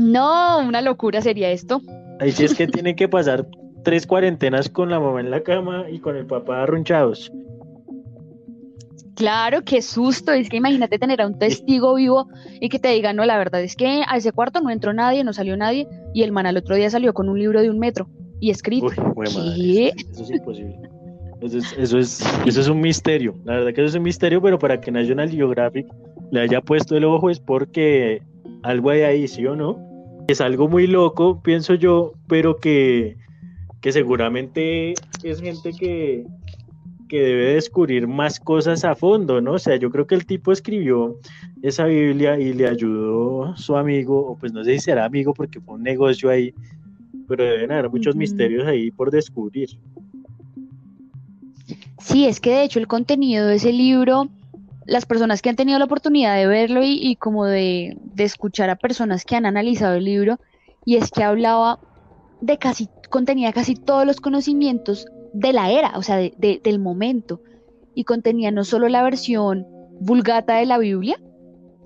No, 0.00 0.58
una 0.60 0.80
locura 0.80 1.20
sería 1.20 1.50
esto. 1.50 1.80
Ahí 2.20 2.32
sí 2.32 2.44
es 2.44 2.54
que 2.54 2.66
tienen 2.66 2.96
que 2.96 3.08
pasar 3.08 3.46
tres 3.84 4.06
cuarentenas 4.06 4.68
con 4.68 4.90
la 4.90 4.98
mamá 4.98 5.20
en 5.20 5.30
la 5.30 5.42
cama 5.42 5.86
y 5.90 5.98
con 6.00 6.16
el 6.16 6.26
papá 6.26 6.62
arrunchados. 6.62 7.30
Claro, 9.14 9.62
qué 9.62 9.80
susto. 9.80 10.32
Es 10.32 10.48
que 10.48 10.56
imagínate 10.56 10.98
tener 10.98 11.20
a 11.20 11.26
un 11.26 11.38
testigo 11.38 11.94
vivo 11.94 12.28
y 12.60 12.68
que 12.68 12.78
te 12.78 12.88
diga, 12.88 13.12
no, 13.12 13.24
la 13.24 13.38
verdad 13.38 13.62
es 13.62 13.76
que 13.76 14.02
a 14.08 14.16
ese 14.16 14.32
cuarto 14.32 14.60
no 14.60 14.70
entró 14.70 14.92
nadie, 14.92 15.22
no 15.22 15.32
salió 15.32 15.56
nadie, 15.56 15.86
y 16.12 16.22
el 16.22 16.32
man 16.32 16.46
al 16.46 16.56
otro 16.56 16.74
día 16.74 16.90
salió 16.90 17.14
con 17.14 17.28
un 17.28 17.38
libro 17.38 17.62
de 17.62 17.70
un 17.70 17.78
metro 17.78 18.08
y 18.40 18.50
escrito. 18.50 18.86
Uy, 19.14 19.24
eso, 19.24 20.22
es 20.22 20.30
imposible. 20.30 20.78
Eso 21.40 21.58
es, 21.58 21.72
eso, 21.78 21.98
es, 21.98 22.24
eso 22.46 22.60
es 22.60 22.68
un 22.68 22.80
misterio. 22.80 23.36
La 23.44 23.54
verdad 23.54 23.74
que 23.74 23.82
eso 23.82 23.90
es 23.90 23.94
un 23.94 24.02
misterio, 24.02 24.42
pero 24.42 24.58
para 24.58 24.80
que 24.80 24.90
National 24.90 25.30
Geographic 25.30 25.86
le 26.30 26.40
haya 26.40 26.60
puesto 26.60 26.96
el 26.96 27.04
ojo 27.04 27.30
es 27.30 27.38
porque 27.38 28.22
algo 28.64 28.90
hay 28.90 29.02
ahí, 29.02 29.28
¿sí 29.28 29.46
o 29.46 29.54
no? 29.54 29.78
Es 30.26 30.40
algo 30.40 30.68
muy 30.68 30.86
loco, 30.86 31.40
pienso 31.42 31.74
yo, 31.74 32.12
pero 32.26 32.56
que, 32.56 33.16
que 33.80 33.92
seguramente 33.92 34.94
es 35.22 35.40
gente 35.40 35.72
que, 35.78 36.24
que 37.08 37.20
debe 37.20 37.54
descubrir 37.54 38.08
más 38.08 38.40
cosas 38.40 38.84
a 38.84 38.94
fondo, 38.94 39.40
¿no? 39.42 39.52
O 39.52 39.58
sea, 39.58 39.76
yo 39.76 39.90
creo 39.90 40.06
que 40.06 40.14
el 40.14 40.24
tipo 40.24 40.50
escribió 40.50 41.18
esa 41.62 41.84
Biblia 41.84 42.38
y 42.40 42.54
le 42.54 42.66
ayudó 42.66 43.54
su 43.56 43.76
amigo, 43.76 44.26
o 44.26 44.36
pues 44.38 44.52
no 44.52 44.64
sé 44.64 44.72
si 44.72 44.80
será 44.80 45.04
amigo 45.04 45.34
porque 45.34 45.60
fue 45.60 45.74
un 45.74 45.82
negocio 45.82 46.30
ahí, 46.30 46.54
pero 47.28 47.44
deben 47.44 47.70
haber 47.70 47.90
muchos 47.90 48.16
misterios 48.16 48.66
ahí 48.66 48.90
por 48.90 49.10
descubrir. 49.10 49.68
Sí, 51.98 52.26
es 52.26 52.40
que 52.40 52.50
de 52.50 52.64
hecho 52.64 52.78
el 52.78 52.86
contenido 52.86 53.46
de 53.46 53.56
ese 53.56 53.72
libro, 53.72 54.28
las 54.86 55.06
personas 55.06 55.42
que 55.42 55.50
han 55.50 55.56
tenido 55.56 55.78
la 55.78 55.86
oportunidad 55.86 56.36
de 56.36 56.46
verlo 56.46 56.80
y, 56.82 57.16
como 57.16 57.46
de, 57.46 57.96
escuchar 58.16 58.70
a 58.70 58.76
personas 58.76 59.24
que 59.24 59.36
han 59.36 59.46
analizado 59.46 59.94
el 59.94 60.04
libro, 60.04 60.38
y 60.84 60.96
es 60.96 61.10
que 61.10 61.22
hablaba 61.22 61.80
de 62.40 62.58
casi, 62.58 62.88
contenía 63.10 63.52
casi 63.52 63.74
todos 63.74 64.06
los 64.06 64.20
conocimientos 64.20 65.06
de 65.32 65.52
la 65.52 65.70
era, 65.70 65.92
o 65.96 66.02
sea, 66.02 66.16
del 66.16 66.78
momento, 66.78 67.40
y 67.94 68.04
contenía 68.04 68.50
no 68.50 68.64
solo 68.64 68.88
la 68.88 69.02
versión 69.02 69.66
vulgata 70.00 70.56
de 70.56 70.66
la 70.66 70.78
Biblia, 70.78 71.20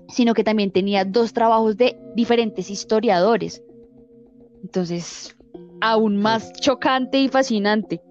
sino 0.09 0.33
que 0.33 0.43
también 0.43 0.71
tenía 0.71 1.05
dos 1.05 1.33
trabajos 1.33 1.77
de 1.77 1.97
diferentes 2.15 2.69
historiadores. 2.69 3.63
Entonces, 4.63 5.35
aún 5.81 6.17
más 6.17 6.51
chocante 6.53 7.19
y 7.19 7.29
fascinante. 7.29 8.01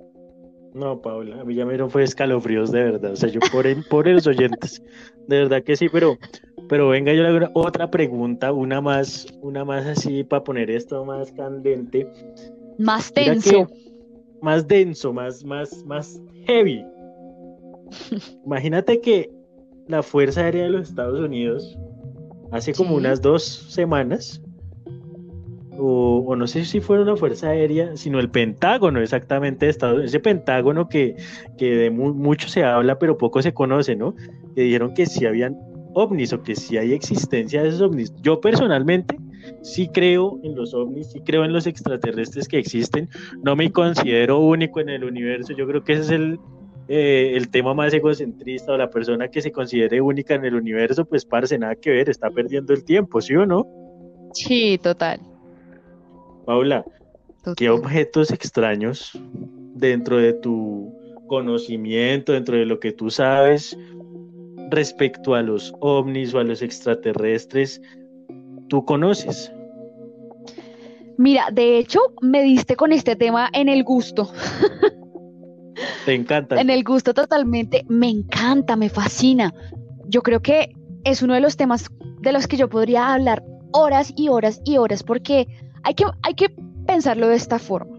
No, 0.78 1.02
Paula, 1.02 1.40
a 1.40 1.44
mí 1.44 1.56
ya 1.56 1.66
me 1.66 1.76
fue 1.88 2.04
escalofríos 2.04 2.70
de 2.70 2.84
verdad. 2.84 3.12
O 3.12 3.16
sea, 3.16 3.28
yo 3.28 3.40
por, 3.50 3.66
el, 3.66 3.82
por 3.84 4.06
los 4.06 4.28
oyentes, 4.28 4.80
de 5.26 5.38
verdad 5.38 5.64
que 5.64 5.76
sí, 5.76 5.88
pero, 5.88 6.16
pero 6.68 6.88
venga, 6.88 7.12
yo 7.12 7.24
le 7.24 7.46
hago 7.46 7.50
otra 7.54 7.90
pregunta, 7.90 8.52
una 8.52 8.80
más, 8.80 9.26
una 9.40 9.64
más 9.64 9.86
así 9.86 10.22
para 10.22 10.44
poner 10.44 10.70
esto 10.70 11.04
más 11.04 11.32
candente. 11.32 12.06
Más 12.78 13.12
tenso. 13.12 13.66
Más 14.40 14.68
denso, 14.68 15.12
más, 15.12 15.44
más, 15.44 15.84
más 15.84 16.22
heavy. 16.46 16.86
Imagínate 18.46 19.00
que 19.00 19.32
la 19.88 20.04
Fuerza 20.04 20.42
Aérea 20.42 20.64
de 20.64 20.70
los 20.70 20.90
Estados 20.90 21.18
Unidos, 21.18 21.76
hace 22.52 22.72
como 22.72 22.94
unas 22.94 23.20
dos 23.20 23.42
semanas, 23.42 24.40
o, 25.78 26.34
no 26.36 26.46
sé 26.46 26.64
si 26.64 26.80
fuera 26.80 27.02
una 27.02 27.16
fuerza 27.16 27.50
aérea, 27.50 27.96
sino 27.96 28.18
el 28.18 28.30
Pentágono 28.30 29.00
exactamente 29.00 29.66
de 29.66 29.70
Estados 29.70 30.04
ese 30.04 30.20
Pentágono 30.20 30.88
que, 30.88 31.16
que 31.56 31.76
de 31.76 31.90
mucho 31.90 32.48
se 32.48 32.64
habla 32.64 32.98
pero 32.98 33.16
poco 33.16 33.40
se 33.42 33.54
conoce, 33.54 33.94
¿no? 33.94 34.14
Que 34.54 34.62
dijeron 34.62 34.94
que 34.94 35.06
si 35.06 35.26
habían 35.26 35.56
ovnis 35.94 36.32
o 36.32 36.42
que 36.42 36.54
si 36.54 36.76
hay 36.76 36.92
existencia 36.92 37.62
de 37.62 37.68
esos 37.68 37.80
ovnis. 37.80 38.12
Yo 38.22 38.40
personalmente 38.40 39.16
sí 39.62 39.88
creo 39.88 40.38
en 40.42 40.54
los 40.54 40.74
ovnis, 40.74 41.12
sí 41.12 41.20
creo 41.20 41.44
en 41.44 41.52
los 41.52 41.66
extraterrestres 41.66 42.48
que 42.48 42.58
existen, 42.58 43.08
no 43.42 43.56
me 43.56 43.70
considero 43.70 44.40
único 44.40 44.80
en 44.80 44.88
el 44.88 45.04
universo, 45.04 45.54
yo 45.54 45.66
creo 45.66 45.84
que 45.84 45.94
ese 45.94 46.02
es 46.02 46.10
el, 46.10 46.38
eh, 46.88 47.32
el 47.34 47.48
tema 47.50 47.74
más 47.74 47.94
egocentrista 47.94 48.72
o 48.72 48.76
la 48.76 48.90
persona 48.90 49.28
que 49.28 49.40
se 49.40 49.52
considere 49.52 50.00
única 50.00 50.34
en 50.34 50.44
el 50.44 50.54
universo, 50.54 51.04
pues 51.04 51.24
parece 51.24 51.58
nada 51.58 51.76
que 51.76 51.90
ver, 51.90 52.10
está 52.10 52.30
perdiendo 52.30 52.74
el 52.74 52.84
tiempo, 52.84 53.20
¿sí 53.20 53.34
o 53.34 53.46
no? 53.46 53.66
Sí, 54.34 54.78
total. 54.82 55.20
Paula, 56.48 56.82
¿qué 57.58 57.68
objetos 57.68 58.30
extraños 58.30 59.12
dentro 59.74 60.16
de 60.16 60.32
tu 60.32 60.90
conocimiento, 61.26 62.32
dentro 62.32 62.56
de 62.56 62.64
lo 62.64 62.80
que 62.80 62.90
tú 62.90 63.10
sabes 63.10 63.76
respecto 64.70 65.34
a 65.34 65.42
los 65.42 65.74
ovnis 65.80 66.32
o 66.32 66.38
a 66.38 66.44
los 66.44 66.62
extraterrestres, 66.62 67.82
tú 68.68 68.82
conoces? 68.86 69.52
Mira, 71.18 71.50
de 71.52 71.76
hecho, 71.76 72.00
me 72.22 72.42
diste 72.42 72.76
con 72.76 72.92
este 72.92 73.14
tema 73.14 73.50
en 73.52 73.68
el 73.68 73.84
gusto. 73.84 74.32
Te 76.06 76.14
encanta. 76.14 76.58
en 76.58 76.70
el 76.70 76.82
gusto 76.82 77.12
totalmente. 77.12 77.84
Me 77.90 78.08
encanta, 78.08 78.74
me 78.74 78.88
fascina. 78.88 79.52
Yo 80.06 80.22
creo 80.22 80.40
que 80.40 80.74
es 81.04 81.20
uno 81.20 81.34
de 81.34 81.40
los 81.40 81.58
temas 81.58 81.90
de 82.22 82.32
los 82.32 82.46
que 82.46 82.56
yo 82.56 82.70
podría 82.70 83.12
hablar 83.12 83.44
horas 83.72 84.14
y 84.16 84.30
horas 84.30 84.62
y 84.64 84.78
horas 84.78 85.02
porque 85.02 85.46
hay 85.88 85.94
que, 85.94 86.04
hay 86.20 86.34
que 86.34 86.50
pensarlo 86.86 87.28
de 87.28 87.36
esta 87.36 87.58
forma. 87.58 87.98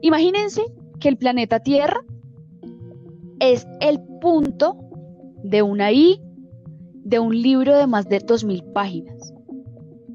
Imagínense 0.00 0.62
que 1.00 1.10
el 1.10 1.18
planeta 1.18 1.60
Tierra 1.60 2.00
es 3.40 3.66
el 3.80 4.00
punto 4.22 4.78
de 5.42 5.60
una 5.60 5.92
I 5.92 6.18
de 6.94 7.18
un 7.18 7.42
libro 7.42 7.76
de 7.76 7.86
más 7.86 8.08
de 8.08 8.22
2.000 8.22 8.72
páginas. 8.72 9.34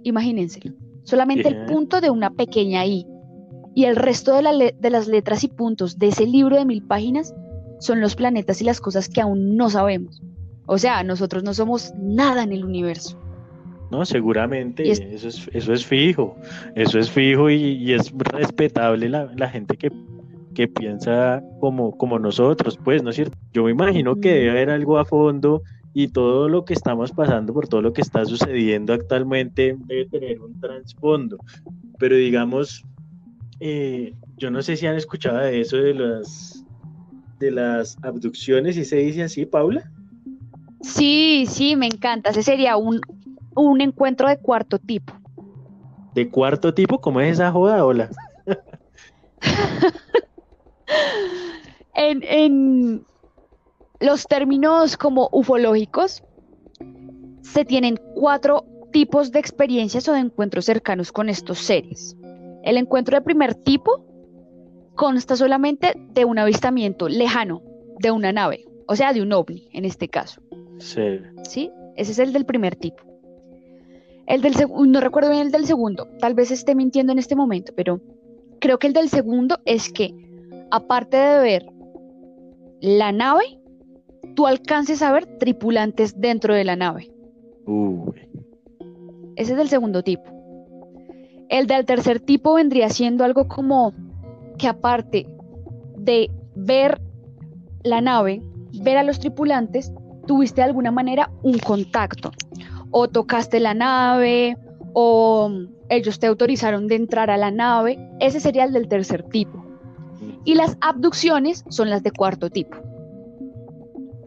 Imagínenselo. 0.02 0.74
Solamente 1.04 1.48
el 1.50 1.68
punto 1.68 2.02
de 2.02 2.10
una 2.10 2.32
pequeña 2.32 2.88
I. 2.88 3.06
Y 3.76 3.86
el 3.86 3.98
resto 3.98 4.34
de, 4.34 4.76
de, 4.80 4.90
las 4.90 5.08
letras 5.08 5.44
y 5.44 5.48
puntos 5.48 6.00
de 6.00 6.08
ese 6.08 6.26
libro 6.26 6.58
de 6.58 6.66
mil 6.66 6.82
páginas 6.82 7.36
son 7.80 8.02
los 8.02 8.16
planetas 8.16 8.62
y 8.62 8.66
las 8.66 8.82
cosas 8.82 9.10
que 9.10 9.22
aún 9.22 9.56
no 9.56 9.70
sabemos. 9.70 10.24
O 10.66 10.80
sea, 10.80 11.04
nosotros 11.04 11.44
no 11.44 11.54
somos 11.54 11.94
nada 12.00 12.42
en 12.42 12.52
el 12.52 12.66
universo. 12.66 13.20
No, 13.92 14.06
seguramente, 14.06 14.90
eso, 14.90 15.28
es, 15.28 15.50
eso 15.52 15.74
es 15.74 15.86
fijo, 15.86 16.38
eso 16.76 16.98
es 16.98 17.12
fijo 17.12 17.50
y, 17.50 17.92
es 17.92 18.14
respetable 18.18 19.10
la, 19.10 19.50
gente 19.50 19.76
que, 19.78 19.92
piensa 20.70 21.44
como, 21.60 21.98
como 21.98 22.20
nosotros, 22.20 22.80
pues, 22.84 23.04
¿no 23.04 23.10
es 23.10 23.16
cierto? 23.16 23.38
Yo 23.52 23.64
me 23.64 23.72
imagino 23.72 24.16
que 24.16 24.32
debe 24.32 24.52
haber 24.52 24.70
algo 24.70 24.98
a 24.98 25.06
fondo 25.06 25.64
y 25.94 26.10
todo 26.10 26.48
lo 26.48 26.64
que 26.66 26.74
estamos 26.74 27.12
pasando 27.12 27.52
por 27.52 27.68
todo 27.68 27.82
lo 27.82 27.94
que 27.94 28.02
está 28.02 28.24
sucediendo 28.26 28.94
actualmente 28.94 29.76
debe 29.88 30.06
tener 30.06 30.40
un 30.40 30.58
trasfondo, 30.60 31.38
pero 31.98 32.16
digamos, 32.16 32.86
eh, 33.60 34.14
yo 34.38 34.52
no 34.52 34.62
sé 34.62 34.78
si 34.78 34.88
han 34.88 34.96
escuchado 34.96 35.40
de 35.40 35.62
eso 35.62 35.78
de 35.78 35.96
las 35.96 36.64
de 37.40 37.52
las 37.52 37.98
abducciones 38.04 38.78
y 38.78 38.86
se 38.86 38.98
dice 38.98 39.24
así, 39.24 39.46
Paula. 39.46 39.92
Sí, 40.82 41.46
sí, 41.48 41.76
me 41.76 41.88
encanta. 41.88 42.30
Ese 42.30 42.44
sería 42.44 42.78
un, 42.78 43.02
un 43.56 43.82
encuentro 43.82 44.28
de 44.28 44.38
cuarto 44.38 44.80
tipo. 44.80 45.14
¿De 46.14 46.30
cuarto 46.30 46.74
tipo? 46.74 47.00
¿Cómo 47.00 47.22
es 47.22 47.34
esa 47.34 47.52
joda, 47.52 47.86
hola? 47.86 48.10
en, 51.94 52.24
en 52.24 53.06
los 54.00 54.26
términos 54.28 54.98
como 54.98 55.30
ufológicos, 55.32 56.24
se 57.42 57.66
tienen 57.66 58.00
cuatro 58.16 58.66
tipos 58.92 59.32
de 59.32 59.40
experiencias 59.40 60.08
o 60.10 60.14
de 60.14 60.20
encuentros 60.20 60.66
cercanos 60.66 61.12
con 61.12 61.30
estos 61.30 61.60
seres. 61.60 62.18
El 62.64 62.78
encuentro 62.78 63.16
de 63.16 63.22
primer 63.22 63.56
tipo 63.56 64.06
consta 64.96 65.36
solamente 65.36 65.94
de 66.14 66.26
un 66.26 66.38
avistamiento 66.38 67.08
lejano 67.08 67.62
de 68.00 68.12
una 68.12 68.32
nave, 68.32 68.66
o 68.88 68.96
sea, 68.96 69.14
de 69.14 69.22
un 69.22 69.32
ovni 69.32 69.70
en 69.72 69.86
este 69.86 70.10
caso. 70.10 70.42
Sí. 70.80 71.20
¿Sí? 71.44 71.72
Ese 71.96 72.12
es 72.12 72.20
el 72.20 72.34
del 72.34 72.46
primer 72.46 72.76
tipo. 72.76 73.04
El 74.32 74.42
del 74.42 74.56
segundo, 74.56 74.86
no 74.86 75.02
recuerdo 75.02 75.30
bien 75.30 75.42
el 75.42 75.52
del 75.52 75.66
segundo, 75.66 76.08
tal 76.20 76.36
vez 76.36 76.52
esté 76.52 76.74
mintiendo 76.74 77.12
en 77.12 77.20
este 77.20 77.36
momento, 77.36 77.74
pero 77.76 78.00
creo 78.62 78.80
que 78.80 78.88
el 78.88 78.94
del 78.94 79.10
segundo 79.10 79.60
es 79.66 79.92
que, 79.92 80.16
aparte 80.72 81.18
de 81.18 81.42
ver 81.42 81.66
la 82.80 83.12
nave, 83.12 83.60
tú 84.34 84.48
alcances 84.48 85.02
a 85.02 85.12
ver 85.12 85.26
tripulantes 85.38 86.18
dentro 86.18 86.54
de 86.54 86.64
la 86.64 86.78
nave. 86.78 87.12
Uy. 87.66 88.22
Ese 89.36 89.52
es 89.52 89.58
del 89.58 89.68
segundo 89.68 90.02
tipo. 90.02 90.24
El 91.50 91.68
del 91.68 91.86
tercer 91.86 92.22
tipo 92.22 92.54
vendría 92.54 92.88
siendo 92.88 93.26
algo 93.26 93.50
como 93.50 93.92
que 94.58 94.70
aparte 94.70 95.28
de 95.98 96.32
ver 96.56 97.02
la 97.84 98.00
nave, 98.00 98.42
ver 98.82 98.96
a 98.96 99.04
los 99.04 99.20
tripulantes, 99.20 99.92
tuviste 100.26 100.62
de 100.62 100.68
alguna 100.68 100.92
manera 100.92 101.30
un 101.44 101.60
contacto. 101.60 102.32
O 102.92 103.08
tocaste 103.08 103.60
la 103.60 103.74
nave, 103.74 104.58
o 104.94 105.50
ellos 105.90 106.20
te 106.20 106.28
autorizaron 106.28 106.88
de 106.88 106.96
entrar 106.96 107.30
a 107.30 107.38
la 107.38 107.52
nave. 107.52 107.98
Ese 108.20 108.40
sería 108.40 108.66
el 108.66 108.74
del 108.74 108.88
tercer 108.88 109.24
tipo. 109.24 109.66
Y 110.44 110.56
las 110.56 110.78
abducciones 110.82 111.64
son 111.70 111.90
las 111.90 112.04
de 112.04 112.12
cuarto 112.12 112.50
tipo. 112.50 112.78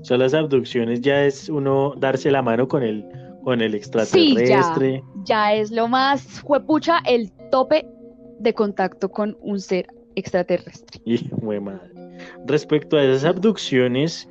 Son 0.03 0.19
las 0.19 0.35
abducciones, 0.35 1.01
ya 1.01 1.25
es 1.25 1.49
uno 1.49 1.95
darse 1.97 2.31
la 2.31 2.43
mano 2.43 2.69
con 2.69 2.83
el, 2.83 3.05
con 3.43 3.63
el 3.63 3.75
extraterrestre. 3.75 5.03
ya, 5.25 5.55
es 5.55 5.71
lo 5.71 5.89
más 5.89 6.41
juepucha, 6.43 6.99
el 7.07 7.33
tope 7.51 7.87
de 8.39 8.53
contacto 8.53 9.11
con 9.11 9.37
un 9.41 9.61
ser 9.61 9.87
extraterrestre. 10.15 11.01
Y, 11.07 11.31
madre. 11.41 11.91
Respecto 12.47 12.97
a 12.97 13.03
esas 13.03 13.25
abducciones, 13.25 14.29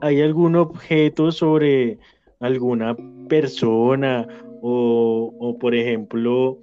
¿hay 0.00 0.20
algún 0.20 0.56
objeto 0.56 1.30
sobre 1.30 1.98
alguna 2.40 2.96
persona 3.28 4.26
o, 4.62 5.56
por 5.60 5.74
ejemplo, 5.74 6.58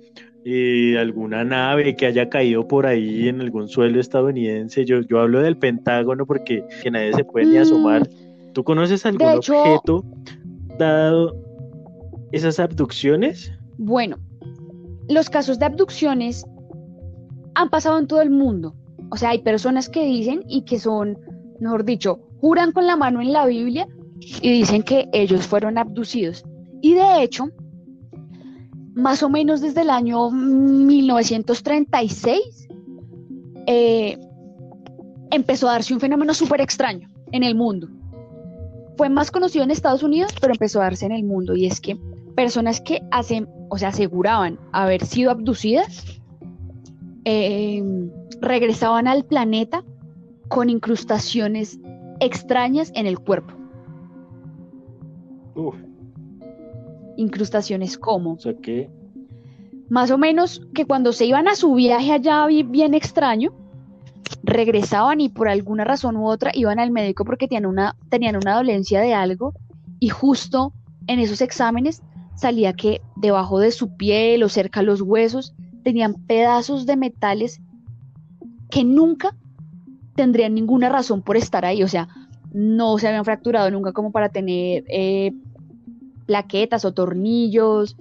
eh, 0.46 0.98
alguna 1.00 1.44
nave 1.44 1.96
que 1.96 2.06
haya 2.06 2.30
caído 2.30 2.68
por 2.68 2.86
ahí 2.86 3.30
en 3.30 3.42
algún 3.42 3.68
suelo 3.68 4.00
estadounidense? 4.00 4.86
Yo, 4.86 5.02
yo 5.02 5.20
hablo 5.20 5.42
del 5.42 5.58
Pentágono 5.58 6.26
porque 6.26 6.64
que 6.82 6.92
nadie 6.92 7.14
se 7.14 7.24
puede 7.24 7.46
ni 7.46 7.58
asomar. 7.58 8.02
Mm, 8.02 8.54
¿Tú 8.54 8.64
conoces 8.64 9.06
algún 9.06 9.28
objeto 9.28 10.04
dado 10.78 11.36
esas 12.32 12.60
abducciones? 12.60 13.54
Bueno, 13.78 14.18
los 15.08 15.30
casos 15.30 15.60
de 15.60 15.66
abducciones 15.66 16.46
han 17.56 17.70
pasado 17.70 18.00
en 18.00 18.08
todo 18.08 18.22
el 18.22 18.30
mundo. 18.30 18.76
O 19.12 19.18
sea, 19.18 19.30
hay 19.30 19.40
personas 19.40 19.90
que 19.90 20.06
dicen 20.06 20.44
y 20.48 20.64
que 20.64 20.80
son, 20.80 21.18
mejor 21.60 21.86
dicho, 21.86 22.20
juran 22.42 22.72
con 22.72 22.88
la 22.88 22.98
mano 22.98 23.22
en 23.22 23.32
la 23.32 23.46
Biblia 23.46 23.88
y 24.42 24.52
dicen 24.52 24.84
que 24.84 25.08
ellos 25.14 25.48
fueron 25.48 25.78
abducidos. 25.78 26.44
Y 26.82 26.96
de 26.96 27.24
hecho, 27.24 27.46
más 28.94 29.24
o 29.24 29.30
menos 29.30 29.62
desde 29.62 29.82
el 29.82 29.90
año 29.90 30.30
1936, 30.32 32.68
eh, 33.68 34.18
empezó 35.32 35.70
a 35.70 35.74
darse 35.74 35.94
un 35.94 36.00
fenómeno 36.00 36.34
súper 36.34 36.62
extraño 36.62 37.10
en 37.32 37.44
el 37.44 37.56
mundo. 37.56 37.88
Fue 38.98 39.10
más 39.10 39.32
conocido 39.32 39.64
en 39.64 39.72
Estados 39.72 40.04
Unidos, 40.04 40.34
pero 40.40 40.54
empezó 40.54 40.82
a 40.82 40.84
darse 40.84 41.06
en 41.06 41.14
el 41.14 41.24
mundo. 41.24 41.56
Y 41.56 41.66
es 41.66 41.82
que 41.82 41.98
personas 42.36 42.82
que 42.82 43.02
hacen, 43.12 43.48
o 43.70 43.78
sea, 43.78 43.90
aseguraban 43.90 44.60
haber 44.72 45.06
sido 45.06 45.32
abducidas, 45.32 46.06
eh, 47.26 47.82
regresaban 48.42 49.08
al 49.08 49.26
planeta 49.26 49.84
con 50.50 50.70
incrustaciones 50.70 51.80
extrañas 52.20 52.92
en 52.96 53.08
el 53.08 53.20
cuerpo. 53.20 53.63
Incrustaciones 57.18 57.98
como. 57.98 58.34
O 58.34 58.40
sea 58.40 58.54
que. 58.56 58.90
Más 59.90 60.12
o 60.12 60.18
menos 60.18 60.62
que 60.74 60.86
cuando 60.86 61.14
se 61.14 61.26
iban 61.26 61.48
a 61.48 61.56
su 61.56 61.74
viaje 61.76 62.12
allá 62.14 62.48
bien 62.48 62.94
extraño, 62.94 63.54
regresaban 64.44 65.22
y 65.22 65.30
por 65.30 65.48
alguna 65.48 65.84
razón 65.84 66.18
u 66.18 66.28
otra 66.28 66.52
iban 66.54 66.80
al 66.80 66.92
médico 66.92 67.26
porque 67.26 67.48
tenían 67.48 67.66
una, 67.66 67.96
tenían 68.10 68.36
una 68.36 68.56
dolencia 68.56 69.02
de 69.02 69.14
algo 69.14 69.54
y 70.00 70.10
justo 70.10 70.74
en 71.08 71.20
esos 71.20 71.42
exámenes 71.42 72.02
salía 72.36 72.74
que 72.74 73.02
debajo 73.16 73.60
de 73.60 73.72
su 73.72 73.96
piel 73.96 74.44
o 74.44 74.50
cerca 74.50 74.80
de 74.80 74.88
los 74.88 75.02
huesos 75.02 75.54
tenían 75.84 76.16
pedazos 76.26 76.86
de 76.86 76.98
metales 76.98 77.62
que 78.70 78.84
nunca 78.84 79.36
tendrían 80.16 80.54
ninguna 80.54 80.90
razón 80.90 81.22
por 81.22 81.38
estar 81.38 81.66
ahí, 81.66 81.84
o 81.84 81.88
sea, 81.88 82.08
no 82.54 82.98
se 82.98 83.08
habían 83.08 83.26
fracturado 83.26 83.70
nunca 83.72 83.92
como 83.92 84.12
para 84.12 84.30
tener 84.30 84.84
eh, 84.88 85.34
plaquetas 86.26 86.86
o 86.86 86.94
tornillos, 86.94 87.98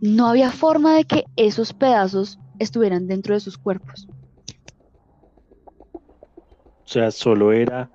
no 0.00 0.28
había 0.28 0.50
forma 0.50 0.96
de 0.96 1.04
que 1.04 1.24
esos 1.36 1.72
pedazos 1.72 2.38
estuvieran 2.58 3.06
dentro 3.06 3.34
de 3.34 3.40
sus 3.40 3.58
cuerpos. 3.58 4.08
O 6.86 6.88
sea, 6.88 7.10
solo 7.10 7.52
era, 7.52 7.90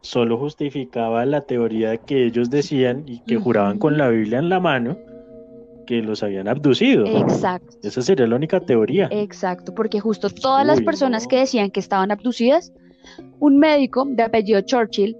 solo 0.00 0.36
justificaba 0.36 1.24
la 1.24 1.42
teoría 1.42 1.96
que 1.96 2.26
ellos 2.26 2.50
decían 2.50 3.04
y 3.06 3.20
que 3.20 3.36
juraban 3.36 3.78
con 3.78 3.96
la 3.96 4.08
Biblia 4.08 4.40
en 4.40 4.48
la 4.48 4.58
mano, 4.58 4.98
que 5.86 6.02
los 6.02 6.22
habían 6.22 6.48
abducido. 6.48 7.06
Exacto. 7.06 7.76
Esa 7.82 8.02
sería 8.02 8.26
la 8.26 8.36
única 8.36 8.60
teoría. 8.60 9.08
Exacto, 9.12 9.74
porque 9.74 10.00
justo 10.00 10.28
todas 10.28 10.66
las 10.66 10.80
personas 10.80 11.28
que 11.28 11.36
decían 11.36 11.70
que 11.70 11.80
estaban 11.80 12.10
abducidas, 12.10 12.72
un 13.40 13.58
médico 13.58 14.04
de 14.06 14.22
apellido 14.22 14.60
Churchill 14.60 15.16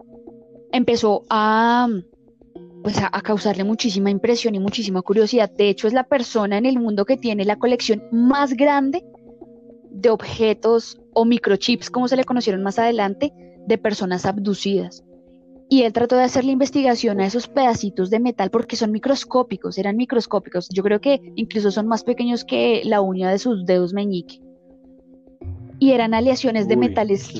empezó 0.72 1.24
a 1.28 1.88
pues 2.82 2.96
a, 3.02 3.10
causarle 3.20 3.64
muchísima 3.64 4.10
impresión 4.10 4.54
y 4.54 4.58
muchísima 4.58 5.02
curiosidad. 5.02 5.50
De 5.50 5.68
hecho, 5.68 5.86
es 5.86 5.92
la 5.92 6.04
persona 6.04 6.56
en 6.56 6.64
el 6.64 6.78
mundo 6.78 7.04
que 7.04 7.18
tiene 7.18 7.44
la 7.44 7.56
colección 7.56 8.02
más 8.10 8.54
grande 8.54 9.04
de 9.90 10.08
objetos 10.08 10.98
o 11.12 11.26
microchips, 11.26 11.90
como 11.90 12.08
se 12.08 12.16
le 12.16 12.24
conocieron 12.24 12.62
más 12.62 12.78
adelante, 12.78 13.32
de 13.66 13.76
personas 13.76 14.24
abducidas 14.24 15.04
y 15.70 15.84
él 15.84 15.92
trató 15.92 16.16
de 16.16 16.24
hacer 16.24 16.44
la 16.44 16.50
investigación 16.50 17.20
a 17.20 17.26
esos 17.26 17.46
pedacitos 17.46 18.10
de 18.10 18.18
metal 18.18 18.50
porque 18.50 18.74
son 18.74 18.90
microscópicos, 18.90 19.78
eran 19.78 19.96
microscópicos. 19.96 20.68
Yo 20.68 20.82
creo 20.82 21.00
que 21.00 21.20
incluso 21.36 21.70
son 21.70 21.86
más 21.86 22.02
pequeños 22.02 22.44
que 22.44 22.82
la 22.84 23.00
uña 23.00 23.30
de 23.30 23.38
sus 23.38 23.64
dedos 23.64 23.92
meñique. 23.92 24.40
Y 25.80 25.92
eran 25.92 26.14
aleaciones 26.14 26.68
de 26.68 26.76
metales 26.76 27.32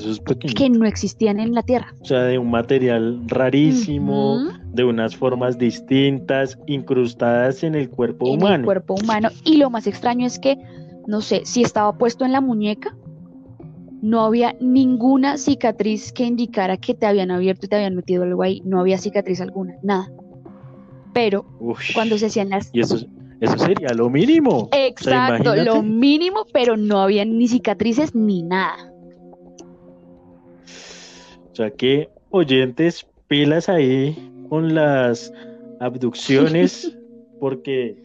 que 0.55 0.69
no 0.69 0.85
existían 0.85 1.39
en 1.39 1.53
la 1.53 1.61
Tierra. 1.61 1.93
O 2.01 2.05
sea, 2.05 2.23
de 2.23 2.39
un 2.39 2.49
material 2.49 3.21
rarísimo, 3.27 4.39
de 4.73 4.83
unas 4.83 5.15
formas 5.15 5.57
distintas, 5.59 6.57
incrustadas 6.65 7.63
en 7.63 7.75
el 7.75 7.89
cuerpo 7.89 8.25
humano. 8.31 8.55
En 8.55 8.61
el 8.61 8.65
cuerpo 8.65 8.95
humano. 8.95 9.29
Y 9.45 9.57
lo 9.57 9.69
más 9.69 9.85
extraño 9.85 10.25
es 10.25 10.39
que, 10.39 10.57
no 11.07 11.21
sé, 11.21 11.43
si 11.45 11.61
estaba 11.61 11.97
puesto 11.97 12.25
en 12.25 12.31
la 12.31 12.41
muñeca, 12.41 12.97
no 14.01 14.21
había 14.21 14.55
ninguna 14.59 15.37
cicatriz 15.37 16.11
que 16.11 16.25
indicara 16.25 16.77
que 16.77 16.95
te 16.95 17.05
habían 17.05 17.29
abierto 17.29 17.67
y 17.67 17.69
te 17.69 17.75
habían 17.75 17.95
metido 17.95 18.23
algo 18.23 18.41
ahí, 18.41 18.61
no 18.65 18.79
había 18.79 18.97
cicatriz 18.97 19.39
alguna, 19.39 19.75
nada. 19.83 20.11
Pero 21.13 21.45
cuando 21.93 22.17
se 22.17 22.25
hacían 22.25 22.49
las... 22.49 22.71
Y 22.73 22.79
eso, 22.79 22.97
eso 23.41 23.57
sería 23.57 23.89
lo 23.93 24.09
mínimo. 24.09 24.69
Exacto, 24.71 25.55
lo 25.55 25.81
mínimo, 25.81 26.45
pero 26.53 26.77
no 26.77 27.01
había 27.01 27.25
ni 27.25 27.47
cicatrices 27.47 28.13
ni 28.13 28.43
nada. 28.43 28.93
O 31.51 31.55
sea 31.55 31.71
que 31.71 32.07
oyentes, 32.29 33.05
pilas 33.27 33.67
ahí 33.67 34.15
con 34.47 34.73
las 34.73 35.33
abducciones, 35.79 36.95
porque 37.39 37.97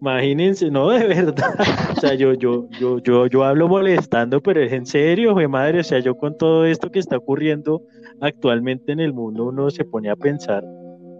Imagínense, 0.00 0.70
no, 0.70 0.90
de 0.90 1.06
verdad. 1.08 1.54
O 1.96 2.00
sea, 2.00 2.14
yo, 2.14 2.32
yo, 2.34 2.68
yo, 2.78 2.98
yo, 3.00 3.26
yo 3.26 3.44
hablo 3.44 3.66
molestando, 3.68 4.40
pero 4.40 4.62
es 4.62 4.72
en 4.72 4.86
serio, 4.86 5.34
fue 5.34 5.48
madre. 5.48 5.80
O 5.80 5.84
sea, 5.84 5.98
yo 5.98 6.16
con 6.16 6.36
todo 6.36 6.64
esto 6.64 6.90
que 6.90 7.00
está 7.00 7.16
ocurriendo 7.16 7.82
actualmente 8.20 8.92
en 8.92 9.00
el 9.00 9.12
mundo, 9.12 9.46
uno 9.46 9.70
se 9.70 9.84
pone 9.84 10.08
a 10.08 10.16
pensar 10.16 10.64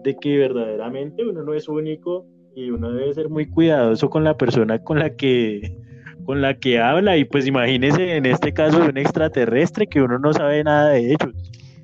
de 0.03 0.15
que 0.15 0.37
verdaderamente 0.37 1.25
uno 1.25 1.43
no 1.43 1.53
es 1.53 1.67
único 1.67 2.25
y 2.59 2.71
uno 2.71 2.91
debe 2.91 3.13
ser 3.13 3.29
muy 3.29 3.45
cuidadoso 3.45 4.09
con 4.09 4.23
la 4.23 4.37
persona 4.37 4.79
con 4.79 4.99
la 4.99 5.15
que 5.15 5.77
con 6.25 6.41
la 6.41 6.53
que 6.55 6.79
habla 6.79 7.17
y 7.17 7.25
pues 7.25 7.47
imagínense 7.47 8.17
en 8.17 8.25
este 8.25 8.53
caso 8.53 8.83
un 8.83 8.97
extraterrestre 8.97 9.87
que 9.87 10.01
uno 10.01 10.19
no 10.19 10.33
sabe 10.33 10.63
nada 10.63 10.89
de 10.89 11.13
ellos. 11.13 11.33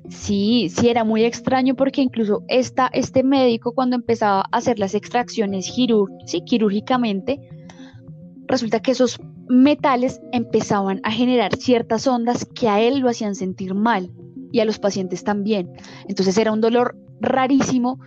Sí, 0.08 0.68
sí, 0.68 0.88
era 0.88 1.02
muy 1.02 1.24
extraño 1.24 1.74
porque 1.74 2.00
incluso 2.00 2.44
esta, 2.46 2.88
este 2.92 3.24
médico 3.24 3.72
cuando 3.72 3.96
empezaba 3.96 4.42
a 4.42 4.58
hacer 4.58 4.78
las 4.78 4.94
extracciones 4.94 5.66
sí, 5.66 6.40
quirúrgicamente, 6.46 7.40
resulta 8.46 8.78
que 8.78 8.92
esos 8.92 9.18
metales 9.48 10.20
empezaban 10.30 11.00
a 11.02 11.10
generar 11.10 11.56
ciertas 11.56 12.06
ondas 12.06 12.44
que 12.44 12.68
a 12.68 12.80
él 12.80 13.00
lo 13.00 13.08
hacían 13.08 13.34
sentir 13.34 13.74
mal 13.74 14.12
y 14.52 14.60
a 14.60 14.64
los 14.64 14.78
pacientes 14.78 15.24
también. 15.24 15.72
Entonces 16.06 16.38
era 16.38 16.52
un 16.52 16.60
dolor 16.60 16.96
rarísimo 17.20 17.98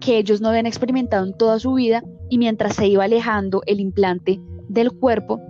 que 0.00 0.18
ellos 0.18 0.40
no 0.40 0.48
habían 0.48 0.66
experimentado 0.66 1.26
en 1.26 1.36
toda 1.36 1.58
su 1.58 1.74
vida 1.74 2.02
y 2.28 2.38
mientras 2.38 2.76
se 2.76 2.86
iba 2.86 3.04
alejando 3.04 3.62
el 3.66 3.80
implante 3.80 4.40
del 4.68 4.92
cuerpo, 4.92 5.40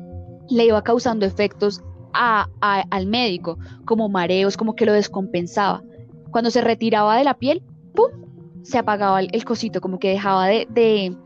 le 0.48 0.66
iba 0.66 0.82
causando 0.82 1.26
efectos 1.26 1.82
al 2.12 3.06
médico, 3.06 3.58
como 3.84 4.08
mareos, 4.08 4.56
como 4.56 4.74
que 4.74 4.86
lo 4.86 4.92
descompensaba. 4.92 5.82
Cuando 6.30 6.50
se 6.50 6.60
retiraba 6.60 7.16
de 7.16 7.24
la 7.24 7.34
piel, 7.34 7.62
¡pum! 7.94 8.10
se 8.62 8.78
apagaba 8.78 9.20
el, 9.20 9.44
cosito, 9.44 9.80
como 9.80 9.98
que 9.98 10.10
dejaba 10.10 10.46
de, 10.46 11.16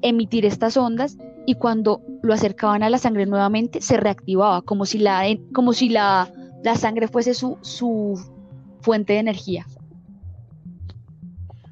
emitir 0.00 0.46
estas 0.46 0.76
ondas 0.76 1.18
y 1.46 1.54
cuando 1.54 2.00
lo 2.22 2.32
acercaban 2.32 2.82
a 2.82 2.90
la 2.90 2.98
sangre 2.98 3.26
nuevamente 3.26 3.80
se 3.80 3.96
reactivaba, 3.96 4.62
como 4.62 4.86
si 4.86 4.98
la, 4.98 5.24
como 5.52 5.72
si 5.72 5.88
la, 5.88 6.30
sangre 6.76 7.08
fuese 7.08 7.34
su 7.34 8.14
fuente 8.80 9.14
de 9.14 9.18
energía. 9.18 9.66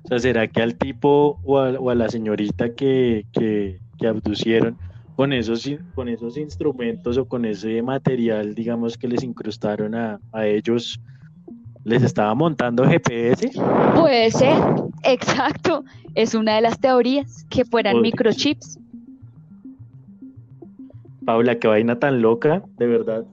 O 0.07 0.09
sea, 0.09 0.21
¿será 0.21 0.47
que 0.47 0.63
al 0.63 0.77
tipo 0.77 1.41
o 1.43 1.59
a, 1.59 1.95
la 1.97 2.09
señorita 2.09 2.73
que, 2.77 3.27
que, 3.33 3.81
abducieron 4.07 4.79
con 5.17 5.33
esos, 5.33 5.69
con 5.97 6.09
esos 6.09 6.37
instrumentos 6.37 7.19
o 7.19 7.27
con 7.27 7.45
ese 7.45 7.83
material, 7.83 8.55
digamos, 8.55 8.97
que 8.97 9.09
les 9.09 9.25
incrustaron 9.25 9.97
a, 9.97 10.21
a 10.31 10.47
ellos, 10.47 11.01
les 11.83 12.05
estaba 12.05 12.33
montando 12.37 12.85
GPS? 12.85 13.51
Puede 13.97 14.31
ser, 14.31 14.57
exacto. 15.03 15.85
Es 16.15 16.37
una 16.37 16.55
de 16.55 16.61
las 16.61 16.79
teorías 16.79 17.45
que 17.51 17.65
fueran 17.65 18.01
microchips. 18.01 18.79
Paula, 21.25 21.59
qué 21.59 21.67
vaina 21.67 21.99
tan 21.99 22.23
loca, 22.23 22.63
de 22.79 22.87
verdad. 22.87 23.25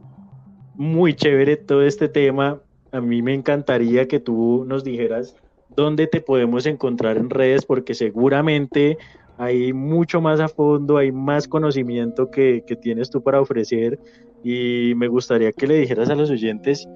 Muy 0.73 1.13
chévere 1.13 1.55
todo 1.55 1.83
este 1.83 2.09
tema. 2.09 2.57
A 2.91 2.99
mí 2.99 3.21
me 3.21 3.35
encantaría 3.35 4.07
que 4.07 4.19
tú 4.19 4.65
nos 4.67 4.83
dijeras 4.83 5.35
dónde 5.75 6.07
te 6.07 6.21
podemos 6.21 6.65
encontrar 6.65 7.17
en 7.17 7.29
redes, 7.29 7.65
porque 7.65 7.93
seguramente 7.93 8.97
hay 9.37 9.73
mucho 9.73 10.21
más 10.21 10.39
a 10.39 10.47
fondo, 10.47 10.97
hay 10.97 11.11
más 11.11 11.47
conocimiento 11.47 12.29
que, 12.29 12.63
que 12.65 12.75
tienes 12.75 13.09
tú 13.09 13.21
para 13.21 13.41
ofrecer 13.41 13.99
y 14.43 14.93
me 14.95 15.07
gustaría 15.07 15.51
que 15.51 15.67
le 15.67 15.75
dijeras 15.75 16.09
a 16.09 16.15
los 16.15 16.29
oyentes 16.29 16.87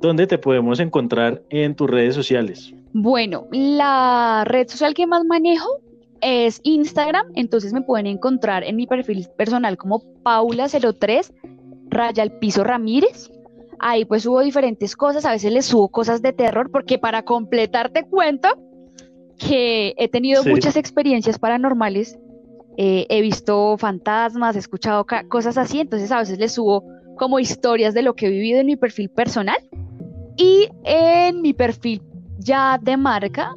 dónde 0.00 0.26
te 0.26 0.38
podemos 0.38 0.80
encontrar 0.80 1.42
en 1.50 1.74
tus 1.74 1.88
redes 1.88 2.14
sociales. 2.14 2.74
Bueno, 2.92 3.46
la 3.52 4.44
red 4.46 4.68
social 4.68 4.94
que 4.94 5.06
más 5.06 5.24
manejo 5.24 5.68
es 6.20 6.60
Instagram, 6.64 7.26
entonces 7.34 7.72
me 7.72 7.82
pueden 7.82 8.06
encontrar 8.06 8.64
en 8.64 8.76
mi 8.76 8.86
perfil 8.86 9.26
personal 9.36 9.76
como 9.76 10.02
Paula03 10.24 11.32
raya 11.90 12.22
al 12.22 12.38
piso 12.38 12.64
Ramírez. 12.64 13.30
Ahí 13.80 14.04
pues 14.04 14.24
subo 14.24 14.40
diferentes 14.40 14.96
cosas, 14.96 15.24
a 15.24 15.32
veces 15.32 15.52
les 15.52 15.66
subo 15.66 15.88
cosas 15.88 16.22
de 16.22 16.32
terror 16.32 16.70
porque 16.70 16.98
para 16.98 17.22
completarte 17.22 18.04
cuento 18.04 18.48
que 19.38 19.94
he 19.96 20.08
tenido 20.08 20.42
muchas 20.44 20.76
experiencias 20.76 21.38
paranormales, 21.38 22.18
eh, 22.76 23.06
he 23.08 23.20
visto 23.20 23.76
fantasmas, 23.78 24.56
he 24.56 24.58
escuchado 24.58 25.06
cosas 25.28 25.58
así, 25.58 25.80
entonces 25.80 26.10
a 26.12 26.18
veces 26.18 26.38
les 26.38 26.52
subo 26.52 26.84
como 27.16 27.38
historias 27.38 27.94
de 27.94 28.02
lo 28.02 28.14
que 28.14 28.26
he 28.26 28.30
vivido 28.30 28.60
en 28.60 28.66
mi 28.66 28.76
perfil 28.76 29.10
personal. 29.10 29.58
Y 30.36 30.68
en 30.84 31.42
mi 31.42 31.52
perfil 31.52 32.00
ya 32.38 32.78
de 32.80 32.96
marca 32.96 33.54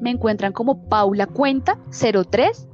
me 0.00 0.10
encuentran 0.10 0.52
como 0.52 0.88
Paula 0.88 1.26
Cuenta 1.26 1.78
03 1.90 2.68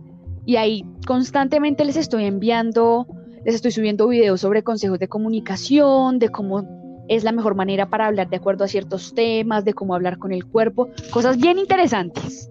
y 0.47 0.57
ahí 0.57 0.87
constantemente 1.07 1.85
les 1.85 1.97
estoy 1.97 2.25
enviando, 2.25 3.07
les 3.47 3.55
estoy 3.55 3.71
subiendo 3.71 4.09
videos 4.09 4.41
sobre 4.41 4.65
consejos 4.65 4.99
de 4.99 5.07
comunicación, 5.07 6.19
de 6.19 6.31
cómo 6.31 7.05
es 7.07 7.23
la 7.23 7.31
mejor 7.31 7.55
manera 7.55 7.89
para 7.89 8.09
hablar 8.09 8.29
de 8.29 8.39
acuerdo 8.39 8.65
a 8.65 8.69
ciertos 8.69 9.15
temas, 9.15 9.65
de 9.65 9.73
cómo 9.73 9.95
hablar 9.95 10.19
con 10.19 10.33
el 10.33 10.45
cuerpo, 10.45 10.89
cosas 11.13 11.39
bien 11.39 11.57
interesantes. 11.57 12.51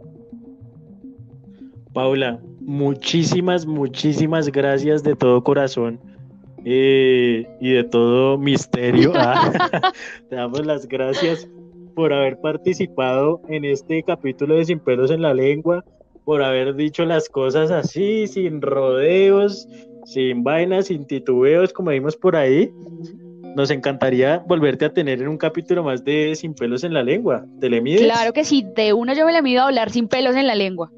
Paula, 1.91 2.39
muchísimas, 2.61 3.65
muchísimas 3.65 4.49
gracias 4.49 5.03
de 5.03 5.17
todo 5.17 5.43
corazón 5.43 5.99
eh, 6.63 7.45
y 7.59 7.71
de 7.71 7.83
todo 7.83 8.37
misterio. 8.37 9.11
Ah, 9.17 9.51
te 10.29 10.37
damos 10.37 10.65
las 10.65 10.87
gracias 10.87 11.45
por 11.93 12.13
haber 12.13 12.39
participado 12.39 13.41
en 13.49 13.65
este 13.65 14.01
capítulo 14.03 14.55
de 14.55 14.63
Sin 14.63 14.79
pelos 14.79 15.11
en 15.11 15.21
la 15.21 15.33
lengua, 15.33 15.83
por 16.23 16.41
haber 16.41 16.73
dicho 16.75 17.03
las 17.03 17.27
cosas 17.27 17.69
así, 17.69 18.27
sin 18.27 18.61
rodeos, 18.61 19.67
sin 20.05 20.43
vainas, 20.43 20.87
sin 20.87 21.05
titubeos, 21.05 21.73
como 21.73 21.91
vimos 21.91 22.15
por 22.15 22.35
ahí. 22.35 22.71
Nos 23.55 23.71
encantaría 23.71 24.43
volverte 24.47 24.85
a 24.85 24.93
tener 24.93 25.21
en 25.21 25.27
un 25.27 25.37
capítulo 25.37 25.83
más 25.83 26.03
de 26.03 26.35
Sin 26.35 26.53
pelos 26.53 26.83
en 26.83 26.93
la 26.93 27.03
lengua. 27.03 27.45
¿Te 27.59 27.69
le 27.69 27.81
mides? 27.81 28.01
Claro 28.01 28.33
que 28.33 28.43
sí, 28.43 28.65
de 28.75 28.93
una 28.93 29.13
yo 29.13 29.25
me 29.25 29.31
le 29.31 29.41
mido 29.41 29.61
a 29.61 29.67
hablar 29.67 29.89
sin 29.89 30.07
pelos 30.07 30.35
en 30.35 30.47
la 30.47 30.55
lengua. 30.55 30.91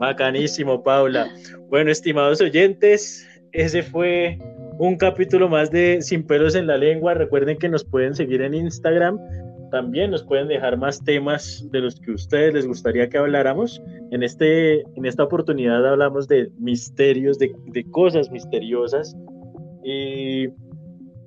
Bacanísimo, 0.00 0.82
Paula. 0.82 1.28
Bueno, 1.68 1.90
estimados 1.90 2.40
oyentes, 2.40 3.28
ese 3.52 3.82
fue 3.82 4.38
un 4.78 4.96
capítulo 4.96 5.50
más 5.50 5.70
de 5.70 6.00
Sin 6.00 6.26
pelos 6.26 6.54
en 6.54 6.66
la 6.66 6.78
lengua. 6.78 7.12
Recuerden 7.12 7.58
que 7.58 7.68
nos 7.68 7.84
pueden 7.84 8.14
seguir 8.14 8.40
en 8.40 8.54
Instagram. 8.54 9.18
También 9.70 10.10
nos 10.10 10.24
pueden 10.24 10.48
dejar 10.48 10.78
más 10.78 11.04
temas 11.04 11.68
de 11.70 11.80
los 11.80 12.00
que 12.00 12.10
a 12.10 12.14
ustedes 12.14 12.54
les 12.54 12.66
gustaría 12.66 13.10
que 13.10 13.18
habláramos. 13.18 13.82
En, 14.10 14.22
este, 14.22 14.80
en 14.80 15.04
esta 15.04 15.24
oportunidad 15.24 15.86
hablamos 15.86 16.26
de 16.26 16.50
misterios, 16.58 17.38
de, 17.38 17.54
de 17.66 17.84
cosas 17.90 18.30
misteriosas. 18.30 19.16
Y 19.84 20.48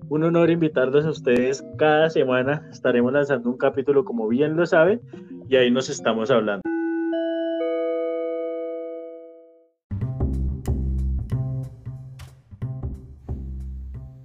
un 0.10 0.24
honor 0.24 0.50
invitarlos 0.50 1.06
a 1.06 1.10
ustedes. 1.10 1.63
Cada 1.78 2.10
semana 2.10 2.67
estaremos 2.72 3.13
lanzando 3.13 3.50
un 3.50 3.58
capítulo, 3.58 4.04
como 4.04 4.28
bien 4.28 4.56
lo 4.56 4.65
saben, 4.65 5.02
y 5.50 5.56
ahí 5.56 5.72
nos 5.72 5.89
estamos 5.89 6.30
hablando. 6.30 6.62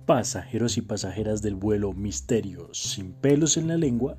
pasajeros 0.09 0.79
y 0.79 0.81
pasajeras 0.81 1.42
del 1.42 1.55
vuelo 1.55 1.92
Misterios 1.92 2.79
sin 2.79 3.12
pelos 3.12 3.59
en 3.59 3.68
la 3.68 3.77
lengua, 3.77 4.16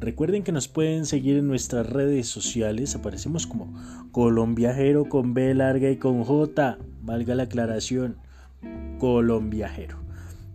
recuerden 0.00 0.42
que 0.42 0.52
nos 0.52 0.68
pueden 0.68 1.06
seguir 1.06 1.38
en 1.38 1.48
nuestras 1.48 1.88
redes 1.88 2.28
sociales, 2.28 2.94
aparecemos 2.94 3.46
como 3.46 3.74
Colombiajero 4.12 5.04
con 5.04 5.34
B 5.34 5.54
larga 5.54 5.90
y 5.90 5.96
con 5.96 6.24
J, 6.24 6.78
valga 7.02 7.34
la 7.34 7.44
aclaración, 7.44 8.16
Colombiajero. 8.98 9.98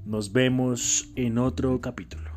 Nos 0.05 0.33
vemos 0.33 1.09
en 1.15 1.37
otro 1.37 1.79
capítulo. 1.79 2.31